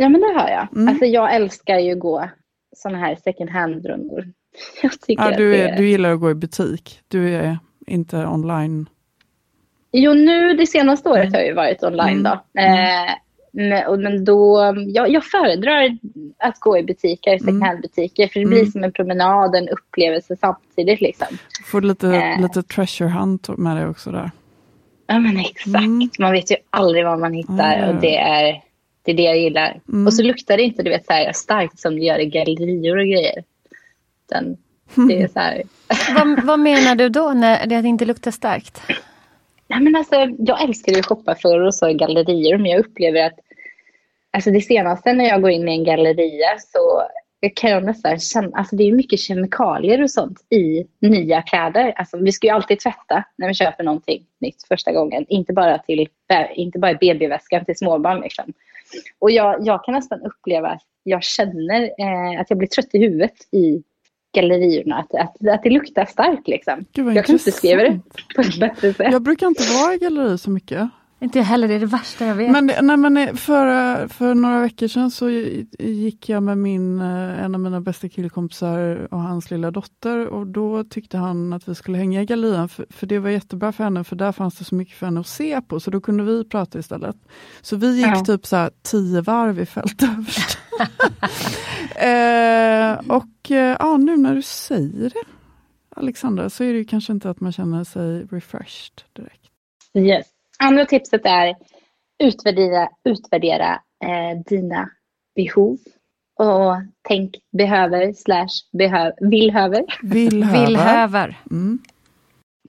Ja 0.00 0.08
men 0.08 0.20
det 0.20 0.26
har 0.40 0.48
jag. 0.48 0.68
Mm. 0.76 0.88
Alltså 0.88 1.04
jag 1.04 1.34
älskar 1.34 1.78
ju 1.78 1.92
att 1.92 1.98
gå 1.98 2.28
sådana 2.76 2.98
här 2.98 3.14
second 3.24 3.50
hand-rundor. 3.50 4.24
Ja, 5.06 5.30
du, 5.36 5.52
det 5.52 5.60
är, 5.62 5.76
du 5.76 5.88
gillar 5.88 6.12
att 6.12 6.20
gå 6.20 6.30
i 6.30 6.34
butik, 6.34 7.00
du 7.08 7.34
är 7.34 7.58
inte 7.86 8.16
online. 8.26 8.88
Jo, 9.92 10.12
nu 10.14 10.54
det 10.54 10.66
senaste 10.66 11.08
året 11.08 11.32
har 11.32 11.38
jag 11.38 11.46
ju 11.46 11.54
varit 11.54 11.82
online 11.82 12.08
Mm. 12.08 12.22
då. 12.22 12.60
Eh, 12.60 13.14
men, 13.98 14.24
då, 14.24 14.74
jag, 14.86 15.10
jag 15.10 15.24
föredrar 15.24 15.98
att 16.38 16.60
gå 16.60 16.78
i 16.78 16.82
butiker, 16.82 17.30
second 17.38 17.48
Mm. 17.56 17.62
hand-butiker, 17.68 18.28
för 18.28 18.40
det 18.40 18.46
blir 18.46 18.58
Mm. 18.58 18.70
som 18.72 18.84
en 18.84 18.92
promenad, 18.92 19.54
en 19.54 19.68
upplevelse 19.68 20.36
samtidigt 20.36 21.00
liksom. 21.00 21.26
Får 21.64 21.80
lite, 21.80 22.08
Eh. 22.08 22.40
lite 22.42 22.62
treasure 22.62 23.08
hunt 23.08 23.48
med 23.58 23.76
dig 23.76 23.86
också 23.86 24.10
där. 24.10 24.30
Ja 25.06 25.18
men 25.18 25.36
exakt, 25.40 25.66
Mm. 25.84 26.08
man 26.18 26.32
vet 26.32 26.50
ju 26.50 26.56
aldrig 26.70 27.04
vad 27.04 27.18
man 27.18 27.32
hittar 27.32 27.78
ja. 27.78 27.88
och 27.88 27.94
det 28.00 28.16
är, 28.16 28.62
det 29.08 29.12
är 29.12 29.16
det 29.16 29.22
jag 29.22 29.38
gillar. 29.38 29.80
Mm. 29.88 30.06
Och 30.06 30.14
så 30.14 30.22
luktar 30.22 30.56
det 30.56 30.62
inte 30.62 30.82
du 30.82 30.90
vet, 30.90 31.06
så 31.06 31.12
här, 31.12 31.32
starkt 31.32 31.78
som 31.78 31.96
det 31.96 32.04
gör 32.04 32.18
i 32.18 32.26
gallerior 32.26 32.98
och 32.98 33.06
grejer. 33.06 33.44
Den, 34.28 34.56
det 35.08 35.22
är 35.22 35.28
så 35.28 35.38
här, 35.40 35.62
vad, 36.14 36.44
vad 36.44 36.58
menar 36.58 36.94
du 36.94 37.08
då 37.08 37.32
när 37.32 37.66
det 37.66 37.88
inte 37.88 38.04
luktar 38.04 38.30
starkt? 38.30 38.80
Nej, 39.66 39.80
men 39.80 39.96
alltså, 39.96 40.14
jag 40.38 40.62
älskar 40.62 40.92
ju 40.92 40.98
att 40.98 41.06
shoppa 41.06 41.34
för 41.34 41.60
och 41.60 41.74
så 41.74 41.88
i 41.88 41.94
gallerior, 41.94 42.58
men 42.58 42.70
jag 42.70 42.80
upplever 42.80 43.26
att 43.26 43.38
alltså 44.30 44.50
det 44.50 44.60
senaste 44.60 45.12
när 45.12 45.24
jag 45.24 45.42
går 45.42 45.50
in 45.50 45.68
i 45.68 45.72
en 45.72 45.84
galleria 45.84 46.58
så 46.58 47.02
kan 47.54 47.70
jag 47.70 47.84
nästan 47.84 48.18
känna, 48.18 48.50
alltså 48.52 48.76
det 48.76 48.88
är 48.88 48.92
mycket 48.92 49.20
kemikalier 49.20 50.02
och 50.02 50.10
sånt 50.10 50.38
i 50.50 50.86
nya 51.00 51.42
kläder. 51.42 51.92
Alltså 51.96 52.16
vi 52.16 52.32
ska 52.32 52.46
ju 52.46 52.52
alltid 52.52 52.80
tvätta 52.80 53.24
när 53.36 53.48
vi 53.48 53.54
köper 53.54 53.84
någonting 53.84 54.26
nytt 54.40 54.62
första 54.68 54.92
gången, 54.92 55.26
inte 55.28 55.52
bara 55.52 55.78
till 55.78 56.08
inte 56.54 56.78
bara 56.78 56.90
i 56.90 56.94
BB-väskan 56.94 57.64
till 57.64 57.76
småbarn 57.76 58.20
liksom. 58.20 58.52
Och 59.18 59.30
jag, 59.30 59.66
jag 59.66 59.84
kan 59.84 59.94
nästan 59.94 60.20
uppleva 60.22 60.68
att 60.68 60.82
jag 61.02 61.22
känner 61.22 61.82
eh, 61.82 62.40
att 62.40 62.50
jag 62.50 62.58
blir 62.58 62.68
trött 62.68 62.88
i 62.92 62.98
huvudet 62.98 63.34
i 63.52 63.82
gallerierna, 64.34 64.96
att, 64.96 65.14
att, 65.14 65.48
att 65.48 65.62
det 65.62 65.70
luktar 65.70 66.04
starkt 66.04 66.48
liksom. 66.48 66.84
Jag 66.92 67.26
kan 67.26 67.34
inte 67.34 67.44
beskriva 67.44 67.82
det 67.82 68.00
på 68.34 68.40
ett 68.40 68.60
bättre 68.60 68.94
sätt. 68.94 69.12
Jag 69.12 69.22
brukar 69.22 69.46
inte 69.46 69.62
vara 69.62 69.94
i 69.94 69.98
galleri 69.98 70.38
så 70.38 70.50
mycket. 70.50 70.88
Inte 71.20 71.38
jag 71.38 71.46
heller, 71.46 71.68
det 71.68 71.74
är 71.74 71.80
det 71.80 71.86
värsta 71.86 72.26
jag 72.26 72.34
vet. 72.34 72.50
Men, 72.50 72.66
nej, 72.82 72.96
men 72.96 73.16
eh, 73.16 73.34
för, 73.34 74.08
för 74.08 74.34
några 74.34 74.60
veckor 74.60 74.88
sedan 74.88 75.10
så 75.10 75.30
gick 75.78 76.28
jag 76.28 76.42
med 76.42 76.58
min, 76.58 77.00
eh, 77.00 77.44
en 77.44 77.54
av 77.54 77.60
mina 77.60 77.80
bästa 77.80 78.08
killkompisar 78.08 79.08
och 79.10 79.20
hans 79.22 79.50
lilla 79.50 79.70
dotter 79.70 80.26
och 80.26 80.46
då 80.46 80.84
tyckte 80.84 81.18
han 81.18 81.52
att 81.52 81.68
vi 81.68 81.74
skulle 81.74 81.98
hänga 81.98 82.22
i 82.22 82.24
gallerian 82.26 82.68
för, 82.68 82.86
för 82.90 83.06
det 83.06 83.18
var 83.18 83.30
jättebra 83.30 83.72
för 83.72 83.84
henne 83.84 84.04
för 84.04 84.16
där 84.16 84.32
fanns 84.32 84.58
det 84.58 84.64
så 84.64 84.74
mycket 84.74 84.96
för 84.96 85.06
henne 85.06 85.20
att 85.20 85.26
se 85.26 85.60
på 85.62 85.80
så 85.80 85.90
då 85.90 86.00
kunde 86.00 86.22
vi 86.22 86.44
prata 86.44 86.78
istället. 86.78 87.16
Så 87.60 87.76
vi 87.76 87.96
gick 87.96 88.06
Ja. 88.06 88.24
typ 88.24 88.46
så 88.46 88.56
här 88.56 88.70
tio 88.82 89.20
varv 89.20 89.60
i 89.60 89.66
fält 89.66 90.02
överst. 90.02 90.58
eh, 91.96 93.16
och 93.16 93.50
eh, 93.50 93.76
ja, 93.80 93.96
nu 93.96 94.16
när 94.16 94.34
du 94.34 94.42
säger 94.42 95.10
det 95.10 95.22
Alexandra 95.96 96.50
så 96.50 96.64
är 96.64 96.72
det 96.72 96.78
ju 96.78 96.84
kanske 96.84 97.12
inte 97.12 97.30
att 97.30 97.40
man 97.40 97.52
känner 97.52 97.84
sig 97.84 98.24
refreshed 98.30 99.02
direkt. 99.16 99.42
Yes. 99.94 100.26
Andra 100.62 100.86
tipset 100.86 101.26
är 101.26 101.56
utvärdera, 102.24 102.88
utvärdera 103.04 103.80
eh, 104.04 104.38
dina 104.46 104.90
behov. 105.36 105.78
Och 106.38 106.74
tänk 107.08 107.34
behöver 107.58 108.12
slash 108.12 108.48
behöv, 108.72 109.12
villhöver. 109.20 109.84
Villhöver. 110.02 110.66
Villhöver. 110.66 111.40
Mm. 111.50 111.78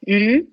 Mm. 0.08 0.45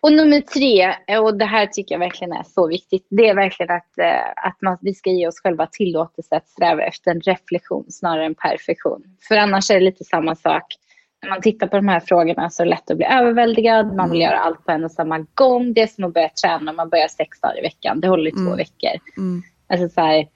Och 0.00 0.12
nummer 0.12 0.40
tre, 0.40 0.94
och 1.18 1.38
det 1.38 1.44
här 1.44 1.66
tycker 1.66 1.94
jag 1.94 2.00
verkligen 2.00 2.32
är 2.32 2.42
så 2.42 2.68
viktigt, 2.68 3.06
det 3.10 3.28
är 3.28 3.34
verkligen 3.34 3.76
att, 3.76 3.98
eh, 3.98 4.46
att 4.48 4.62
man, 4.62 4.78
vi 4.80 4.94
ska 4.94 5.10
ge 5.10 5.28
oss 5.28 5.40
själva 5.40 5.66
tillåtelse 5.66 6.36
att 6.36 6.48
sträva 6.48 6.82
efter 6.82 7.10
en 7.10 7.20
reflektion 7.20 7.84
snarare 7.88 8.26
än 8.26 8.34
perfektion. 8.34 9.04
För 9.28 9.36
annars 9.36 9.70
är 9.70 9.74
det 9.74 9.80
lite 9.80 10.04
samma 10.04 10.36
sak. 10.36 10.64
När 11.24 11.30
man 11.30 11.40
tittar 11.42 11.66
på 11.66 11.76
de 11.76 11.88
här 11.88 12.00
frågorna 12.00 12.50
så 12.50 12.62
är 12.62 12.64
det 12.64 12.70
lätt 12.70 12.90
att 12.90 12.96
bli 12.96 13.06
överväldigad, 13.06 13.94
man 13.96 14.10
vill 14.10 14.20
göra 14.20 14.38
allt 14.38 14.64
på 14.64 14.72
en 14.72 14.84
och 14.84 14.90
samma 14.92 15.26
gång. 15.34 15.72
Det 15.72 15.82
är 15.82 15.86
som 15.86 16.04
att 16.04 16.14
börja 16.14 16.28
träna, 16.28 16.72
man 16.72 16.88
börjar 16.88 17.08
sex 17.08 17.40
dagar 17.40 17.58
i 17.58 17.62
veckan, 17.62 18.00
det 18.00 18.08
håller 18.08 18.28
i 18.28 18.32
två 18.32 18.40
Mm. 18.40 18.56
veckor. 18.56 18.90
Mm. 19.16 19.42
Alltså 19.66 19.88
så 19.88 20.00
här, 20.00 20.26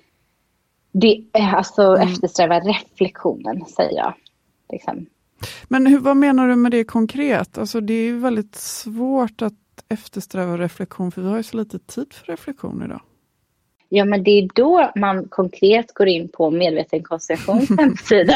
det 0.93 1.25
är 1.33 1.55
alltså 1.55 1.83
Mm. 1.83 2.09
eftersträva 2.09 2.61
reflektionen, 2.61 3.65
säger 3.67 3.97
jag. 3.97 4.15
Liksom. 4.73 5.07
Men 5.69 5.87
hur, 5.87 5.99
vad 5.99 6.17
menar 6.17 6.49
du 6.49 6.57
med 6.57 6.71
det 6.73 6.85
konkret? 6.85 7.59
Alltså 7.59 7.81
det 7.81 7.95
är 7.95 8.05
ju 8.05 8.19
väldigt 8.19 8.55
svårt 8.57 9.43
att 9.43 9.55
eftersträva 9.89 10.57
reflektion 10.57 11.13
för 11.13 11.23
vi 11.23 11.29
har 11.29 11.37
ju 11.37 11.43
så 11.43 11.57
lite 11.57 11.79
tid 11.79 12.13
för 12.13 12.27
reflektion 12.27 12.83
idag. 12.85 13.01
Ja, 13.89 14.05
men 14.05 14.23
det 14.25 14.31
är 14.31 14.49
då 14.55 14.91
man 14.97 15.29
konkret 15.29 15.95
går 15.95 16.09
in 16.09 16.29
på 16.29 16.51
medveten 16.51 17.03
konsumtions 17.03 17.69
hemsida 17.79 18.35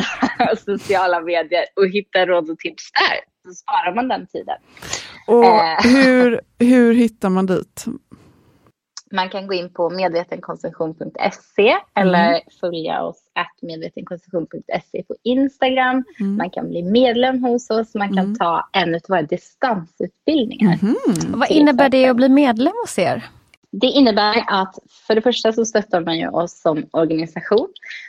och 0.52 0.58
sociala 0.78 1.20
medier 1.20 1.64
och 1.76 1.86
hittar 1.88 2.26
råd 2.26 2.50
och 2.50 2.58
tips 2.58 2.90
där. 2.92 3.50
Så 3.50 3.54
sparar 3.54 3.94
man 3.94 4.08
den 4.08 4.26
tiden. 4.26 4.56
Och 5.26 5.44
Eh. 5.44 5.78
hur, 5.82 6.40
hur 6.58 6.94
hittar 6.94 7.28
man 7.28 7.46
dit? 7.46 7.84
Man 9.14 9.28
kan 9.28 9.46
gå 9.46 9.54
in 9.54 9.72
på 9.72 9.90
medvetenkonsumtion.se 9.90 11.76
eller 11.94 12.40
följa 12.60 13.02
oss 13.02 13.22
att 13.34 13.62
medvetenkonsumtion.se 13.62 15.02
på 15.02 15.14
Instagram. 15.22 16.04
Mm. 16.20 16.36
Man 16.36 16.50
kan 16.50 16.68
bli 16.68 16.82
medlem 16.82 17.44
hos 17.44 17.70
oss. 17.70 17.94
Man 17.94 18.08
kan 18.08 18.18
Mm. 18.24 18.36
ta 18.36 18.68
en 18.72 18.94
av 18.94 19.00
våra 19.08 19.22
distansutbildningar. 19.22 20.78
Mhm. 20.82 20.96
Vad 21.38 21.50
innebär 21.50 21.88
det 21.88 22.06
att 22.06 22.16
bli 22.16 22.28
medlem 22.28 22.72
hos 22.82 22.98
er? 22.98 23.24
Det 23.74 23.86
innebär 23.86 24.44
att 24.48 24.78
för 25.06 25.14
det 25.14 25.22
första 25.22 25.52
så 25.52 25.64
stöttar 25.64 26.00
man 26.00 26.18
ju 26.18 26.28
oss 26.28 26.60
som 26.60 26.86
organisation. 26.90 27.68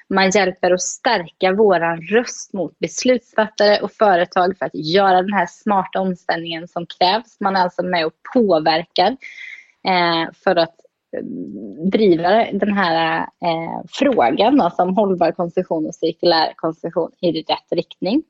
Man 0.10 0.30
hjälper 0.30 0.72
att 0.72 0.82
stärka 0.82 1.54
våran 1.54 2.02
röst 2.02 2.54
mot 2.54 2.80
beslutsfattare 2.80 3.80
och 3.80 3.92
företag 3.92 4.58
för 4.58 4.66
att 4.66 4.76
göra 4.76 5.22
den 5.22 5.34
här 5.34 5.46
smarta 5.46 6.00
omställningen 6.00 6.68
som 6.68 6.86
krävs. 6.86 7.40
Man 7.40 7.56
är 7.56 7.60
alltså 7.60 7.84
med 7.84 8.06
och 8.06 8.14
påverkar 8.34 9.18
eh, 9.88 10.32
för 10.44 10.56
att 10.56 10.76
eh, 11.18 11.24
driva 11.92 12.30
den 12.52 12.74
här 12.78 13.18
eh, 13.22 13.82
frågan 13.90 14.62
alltså 14.62 14.82
om 14.82 14.96
hållbar 14.96 15.32
konsumtion 15.32 15.88
och 15.88 15.96
cirkulär 15.96 16.54
konsumtion 16.56 17.12
i 17.22 17.42
rätt 17.42 17.72
riktning. 17.72 18.24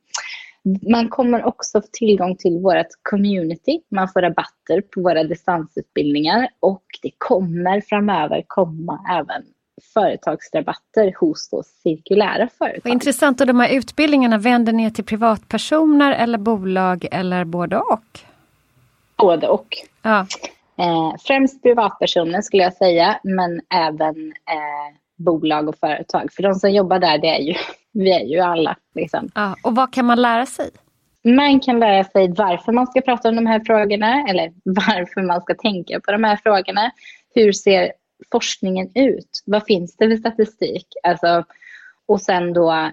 Man 0.91 1.09
kommer 1.09 1.45
också 1.45 1.81
få 1.81 1.87
tillgång 1.91 2.35
till 2.35 2.59
vårt 2.59 2.87
community. 3.01 3.81
Man 3.91 4.07
får 4.09 4.21
rabatter 4.21 4.81
på 4.81 5.01
våra 5.01 5.23
distansutbildningar 5.23 6.49
och 6.59 6.83
det 7.01 7.11
kommer 7.17 7.81
framöver 7.81 8.43
komma 8.47 8.99
även 9.11 9.43
företagsrabatter 9.93 11.13
hos 11.19 11.49
då 11.49 11.63
cirkulära 11.63 12.39
Vad 12.39 12.69
företag. 12.69 12.91
intressant. 12.91 13.41
Och 13.41 13.47
de 13.47 13.59
här 13.59 13.69
utbildningarna, 13.69 14.37
vänder 14.37 14.73
ni 14.73 14.85
er 14.85 14.89
till 14.89 15.03
privatpersoner 15.05 16.11
eller 16.11 16.37
bolag 16.37 17.07
eller 17.11 17.45
både 17.45 17.77
och? 17.77 18.19
Både 19.17 19.47
och. 19.47 19.67
Ja. 20.01 20.25
Eh, 20.77 21.13
främst 21.19 21.63
privatpersoner 21.63 22.41
skulle 22.41 22.63
jag 22.63 22.73
säga, 22.73 23.19
men 23.23 23.61
även 23.73 24.27
eh, 24.27 24.97
bolag 25.17 25.69
och 25.69 25.75
företag. 25.75 26.33
För 26.33 26.43
de 26.43 26.55
som 26.55 26.71
jobbar 26.71 26.99
där, 26.99 27.17
det 27.17 27.27
är 27.27 27.41
ju, 27.41 27.55
vi 27.93 28.11
är 28.11 28.25
ju 28.25 28.39
alla. 28.39 28.75
Liksom. 28.95 29.29
ja. 29.35 29.55
Och 29.63 29.75
vad 29.75 29.93
kan 29.93 30.05
man 30.05 30.21
lära 30.21 30.45
sig? 30.45 30.69
Man 31.23 31.59
kan 31.59 31.79
lära 31.79 32.03
sig 32.03 32.33
varför 32.37 32.71
man 32.71 32.87
ska 32.87 33.01
prata 33.01 33.29
om 33.29 33.35
de 33.35 33.45
här 33.45 33.59
frågorna 33.59 34.25
eller 34.29 34.53
varför 34.63 35.21
man 35.21 35.41
ska 35.41 35.55
tänka 35.55 35.99
på 35.99 36.11
de 36.11 36.23
här 36.23 36.35
frågorna. 36.35 36.91
Hur 37.35 37.51
ser 37.51 37.91
forskningen 38.31 38.91
ut? 38.95 39.43
Vad 39.45 39.65
finns 39.65 39.97
det 39.97 40.09
för 40.09 40.17
statistik? 40.17 40.87
Alltså, 41.03 41.43
och 42.05 42.21
sen 42.21 42.53
då, 42.53 42.91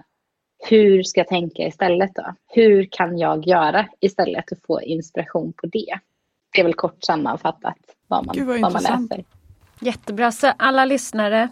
hur 0.69 1.03
ska 1.03 1.19
jag 1.19 1.27
tänka 1.27 1.63
istället 1.63 2.11
då? 2.15 2.35
Hur 2.47 2.87
kan 2.91 3.17
jag 3.17 3.47
göra 3.47 3.87
istället 3.99 4.51
och 4.51 4.57
få 4.67 4.81
inspiration 4.81 5.53
på 5.53 5.67
det? 5.67 5.99
Det 6.53 6.59
är 6.59 6.63
väl 6.63 6.73
kort 6.73 7.03
sammanfattat 7.03 7.77
vad 8.07 8.25
man, 8.25 8.35
Gud, 8.35 8.47
vad 8.47 8.61
vad 8.61 8.73
man 8.73 8.83
läser. 8.83 9.23
Jättebra. 9.79 10.31
Så 10.31 10.51
alla 10.57 10.85
lyssnare, 10.85 11.49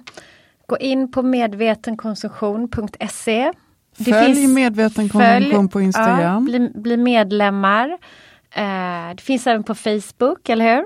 gå 0.70 0.78
in 0.78 1.12
på 1.12 1.22
medvetenkonsumtion.se. 1.22 3.52
Det 3.98 4.04
Följ 4.12 4.36
finns- 4.36 4.56
medveten 4.56 5.10
Följ- 5.10 5.40
konsumtion 5.40 5.70
på 5.70 5.82
Instagram. 5.82 6.20
Ja, 6.20 6.40
bli, 6.40 6.70
bli 6.76 6.98
medlemmar. 6.98 7.90
Eh, 8.56 9.10
det 9.16 9.22
finns 9.22 9.48
även 9.48 9.64
på 9.64 9.76
Facebook, 9.76 10.50
eller 10.50 10.76
hur? 10.76 10.86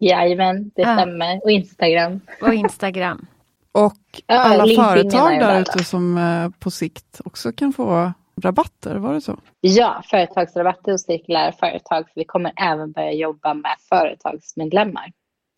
Jajamän, 0.00 0.70
det 0.74 0.82
Ja. 0.82 0.96
stämmer. 0.96 1.40
Och 1.44 1.50
Instagram. 1.50 2.20
Och 2.42 2.54
Instagram. 2.54 3.26
Och 3.72 3.94
Ja, 4.26 4.38
alla 4.38 4.64
LinkedIn 4.64 4.84
företag 5.10 5.38
där 5.40 5.60
ute 5.60 5.84
som 5.84 6.18
eh, 6.18 6.48
på 6.58 6.70
sikt 6.70 7.20
också 7.24 7.52
kan 7.52 7.72
få 7.72 8.12
rabatter, 8.42 8.96
var 8.96 9.14
det 9.14 9.20
så? 9.20 9.38
Ja, 9.60 10.02
företagsrabatter 10.10 10.92
hos 10.92 11.02
cirkulära 11.02 11.52
företag. 11.52 12.04
För 12.04 12.12
vi 12.14 12.24
kommer 12.24 12.52
även 12.56 12.92
börja 12.92 13.12
jobba 13.12 13.54
med 13.54 13.72
företagsmedlemmar. 13.88 15.12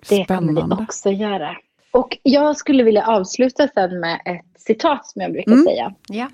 Det 0.09 0.25
kommer 0.25 0.77
vi 0.77 0.85
också 0.85 1.11
göra. 1.11 1.57
Och 1.93 2.19
jag 2.23 2.57
skulle 2.57 2.83
vilja 2.83 3.07
avsluta 3.07 3.69
sen 3.69 4.01
med 4.01 4.21
ett 4.25 4.61
citat 4.61 5.07
som 5.07 5.23
jag 5.23 5.33
brukar 5.33 5.53
Mm. 5.53 5.65
säga. 5.65 5.95
Ja. 6.09 6.31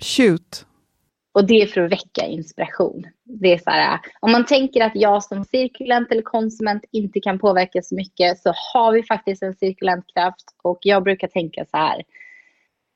Shoot. 0.00 0.64
Och 1.32 1.46
det 1.46 1.54
är 1.62 1.66
för 1.66 1.80
att 1.80 1.92
väcka 1.92 2.26
inspiration. 2.26 3.06
Det 3.24 3.52
är 3.52 3.58
så 3.58 3.70
här, 3.70 4.00
om 4.20 4.32
man 4.32 4.46
tänker 4.46 4.80
att 4.84 4.92
jag 4.94 5.24
som 5.24 5.44
cirkulent 5.44 6.12
eller 6.12 6.22
konsument 6.22 6.84
inte 6.92 7.20
kan 7.20 7.38
påverka 7.38 7.82
så 7.82 7.94
mycket 7.94 8.38
så 8.42 8.52
har 8.74 8.92
vi 8.92 9.02
faktiskt 9.02 9.42
en 9.42 9.54
cirkulent 9.54 10.04
kraft. 10.14 10.44
Och 10.62 10.78
jag 10.82 11.02
brukar 11.02 11.28
tänka 11.28 11.64
så 11.70 11.76
här. 11.76 12.02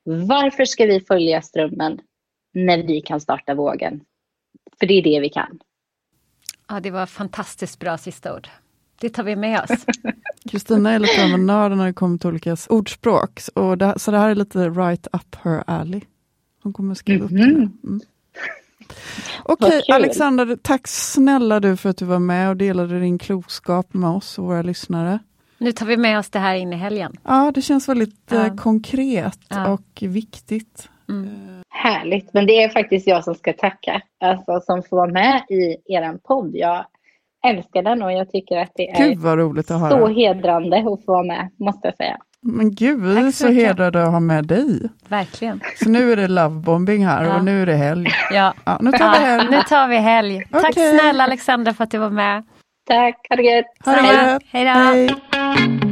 Varför 0.04 0.64
ska 0.64 0.86
vi 0.86 1.00
följa 1.00 1.42
strömmen 1.42 2.00
när 2.54 2.78
vi 2.78 3.00
kan 3.00 3.20
starta 3.20 3.54
vågen? 3.54 4.00
För 4.80 4.86
det 4.86 4.94
är 4.94 5.02
det 5.02 5.20
vi 5.20 5.28
kan. 5.28 5.58
ja, 6.68 6.80
det 6.80 6.90
var 6.90 7.06
fantastiskt 7.06 7.78
bra 7.80 7.98
sista 7.98 8.34
ord. 8.36 8.48
Det 9.00 9.08
tar 9.08 9.22
vi 9.22 9.36
med 9.36 9.60
oss. 9.60 9.70
Kristina 10.50 10.90
är 10.90 10.98
lite 10.98 11.24
av 11.24 11.30
en 11.30 11.46
nörd 11.46 11.72
när 11.76 11.86
det 11.86 11.92
kommer 11.92 12.18
till 12.18 12.28
olika 12.28 12.56
ordspråk. 12.68 13.40
Och 13.54 13.78
det, 13.78 13.94
så 13.98 14.10
det 14.10 14.18
här 14.18 14.30
är 14.30 14.34
lite 14.34 14.68
right 14.68 15.06
up 15.12 15.36
her 15.42 15.64
alley. 15.66 16.00
Hon 16.62 16.72
kommer 16.72 16.94
skriva 16.94 17.24
upp 17.24 17.30
det. 17.30 17.36
här. 17.38 17.46
Mm. 17.50 18.00
Okej, 19.44 19.70
kul. 19.86 19.94
Alexander, 19.94 20.56
tack 20.62 20.88
snälla 20.88 21.60
du 21.60 21.76
för 21.76 21.88
att 21.88 21.96
du 21.96 22.04
var 22.04 22.18
med 22.18 22.48
och 22.48 22.56
delade 22.56 23.00
din 23.00 23.18
klokskap 23.18 23.94
med 23.94 24.10
oss 24.10 24.38
och 24.38 24.44
våra 24.44 24.62
lyssnare. 24.62 25.18
Nu 25.58 25.72
tar 25.72 25.86
vi 25.86 25.96
med 25.96 26.18
oss 26.18 26.30
det 26.30 26.38
här 26.38 26.54
in 26.54 26.72
i 26.72 26.76
helgen. 26.76 27.12
Ja, 27.24 27.52
det 27.54 27.62
känns 27.62 27.88
väldigt 27.88 28.20
Ja. 28.30 28.46
eh, 28.46 28.54
konkret 28.54 29.38
Ja. 29.48 29.68
och 29.72 30.02
viktigt. 30.02 30.88
Härligt, 31.68 32.34
men 32.34 32.46
det 32.46 32.62
är 32.62 32.68
faktiskt 32.68 33.06
jag 33.06 33.24
som 33.24 33.34
ska 33.34 33.52
tacka. 33.52 34.02
Alltså 34.20 34.60
som 34.60 34.82
får 34.82 34.96
vara 34.96 35.10
med 35.12 35.42
i 35.50 35.76
er 35.94 36.18
podd. 36.18 36.50
Jag 36.54 36.84
älskar 37.48 37.82
den 37.82 38.02
och 38.02 38.12
jag 38.12 38.30
tycker 38.30 38.56
att 38.56 38.70
det 38.74 38.90
är 38.90 39.08
Gud 39.08 39.18
vad 39.18 39.38
roligt 39.38 39.70
att 39.70 39.80
så 39.80 39.86
höra. 39.96 40.08
hedrande 40.08 40.76
att 40.76 40.84
få 40.84 41.12
vara 41.12 41.22
med, 41.22 41.50
måste 41.58 41.88
jag 41.88 41.96
säga. 41.96 42.16
Men 42.44 42.74
gud, 42.74 43.02
vi 43.02 43.14
Tack 43.14 43.24
är 43.24 43.30
så 43.30 43.48
hedrade 43.48 44.02
att 44.02 44.10
ha 44.10 44.20
med 44.20 44.44
dig. 44.44 44.80
Verkligen. 45.08 45.60
Så 45.76 45.88
nu 45.88 46.12
är 46.12 46.16
det 46.16 46.28
lovebombing 46.28 47.06
här 47.06 47.24
Ja. 47.24 47.36
och 47.36 47.44
nu 47.44 47.62
är 47.62 47.66
det 47.66 47.74
helg. 47.74 48.08
Ja. 48.32 48.54
Ja, 48.64 48.78
nu 48.80 48.92
tar 48.92 49.12
vi 49.12 49.18
helg. 49.18 49.48
nu 49.50 49.62
tar 49.68 49.88
vi 49.88 49.96
helg. 49.96 50.42
Tack 50.52 50.70
Okej. 50.70 50.98
snälla 50.98 51.24
Alexandra 51.24 51.74
för 51.74 51.84
att 51.84 51.90
du 51.90 51.98
var 51.98 52.10
med. 52.10 52.42
Tack, 52.88 53.16
ha 53.28 53.36
det 53.36 53.42
gött. 53.42 53.64
Ha 53.84 53.92
det 53.92 53.98
Hej. 53.98 54.32
gött. 54.32 54.42
Hej 54.52 55.08
då. 55.08 55.91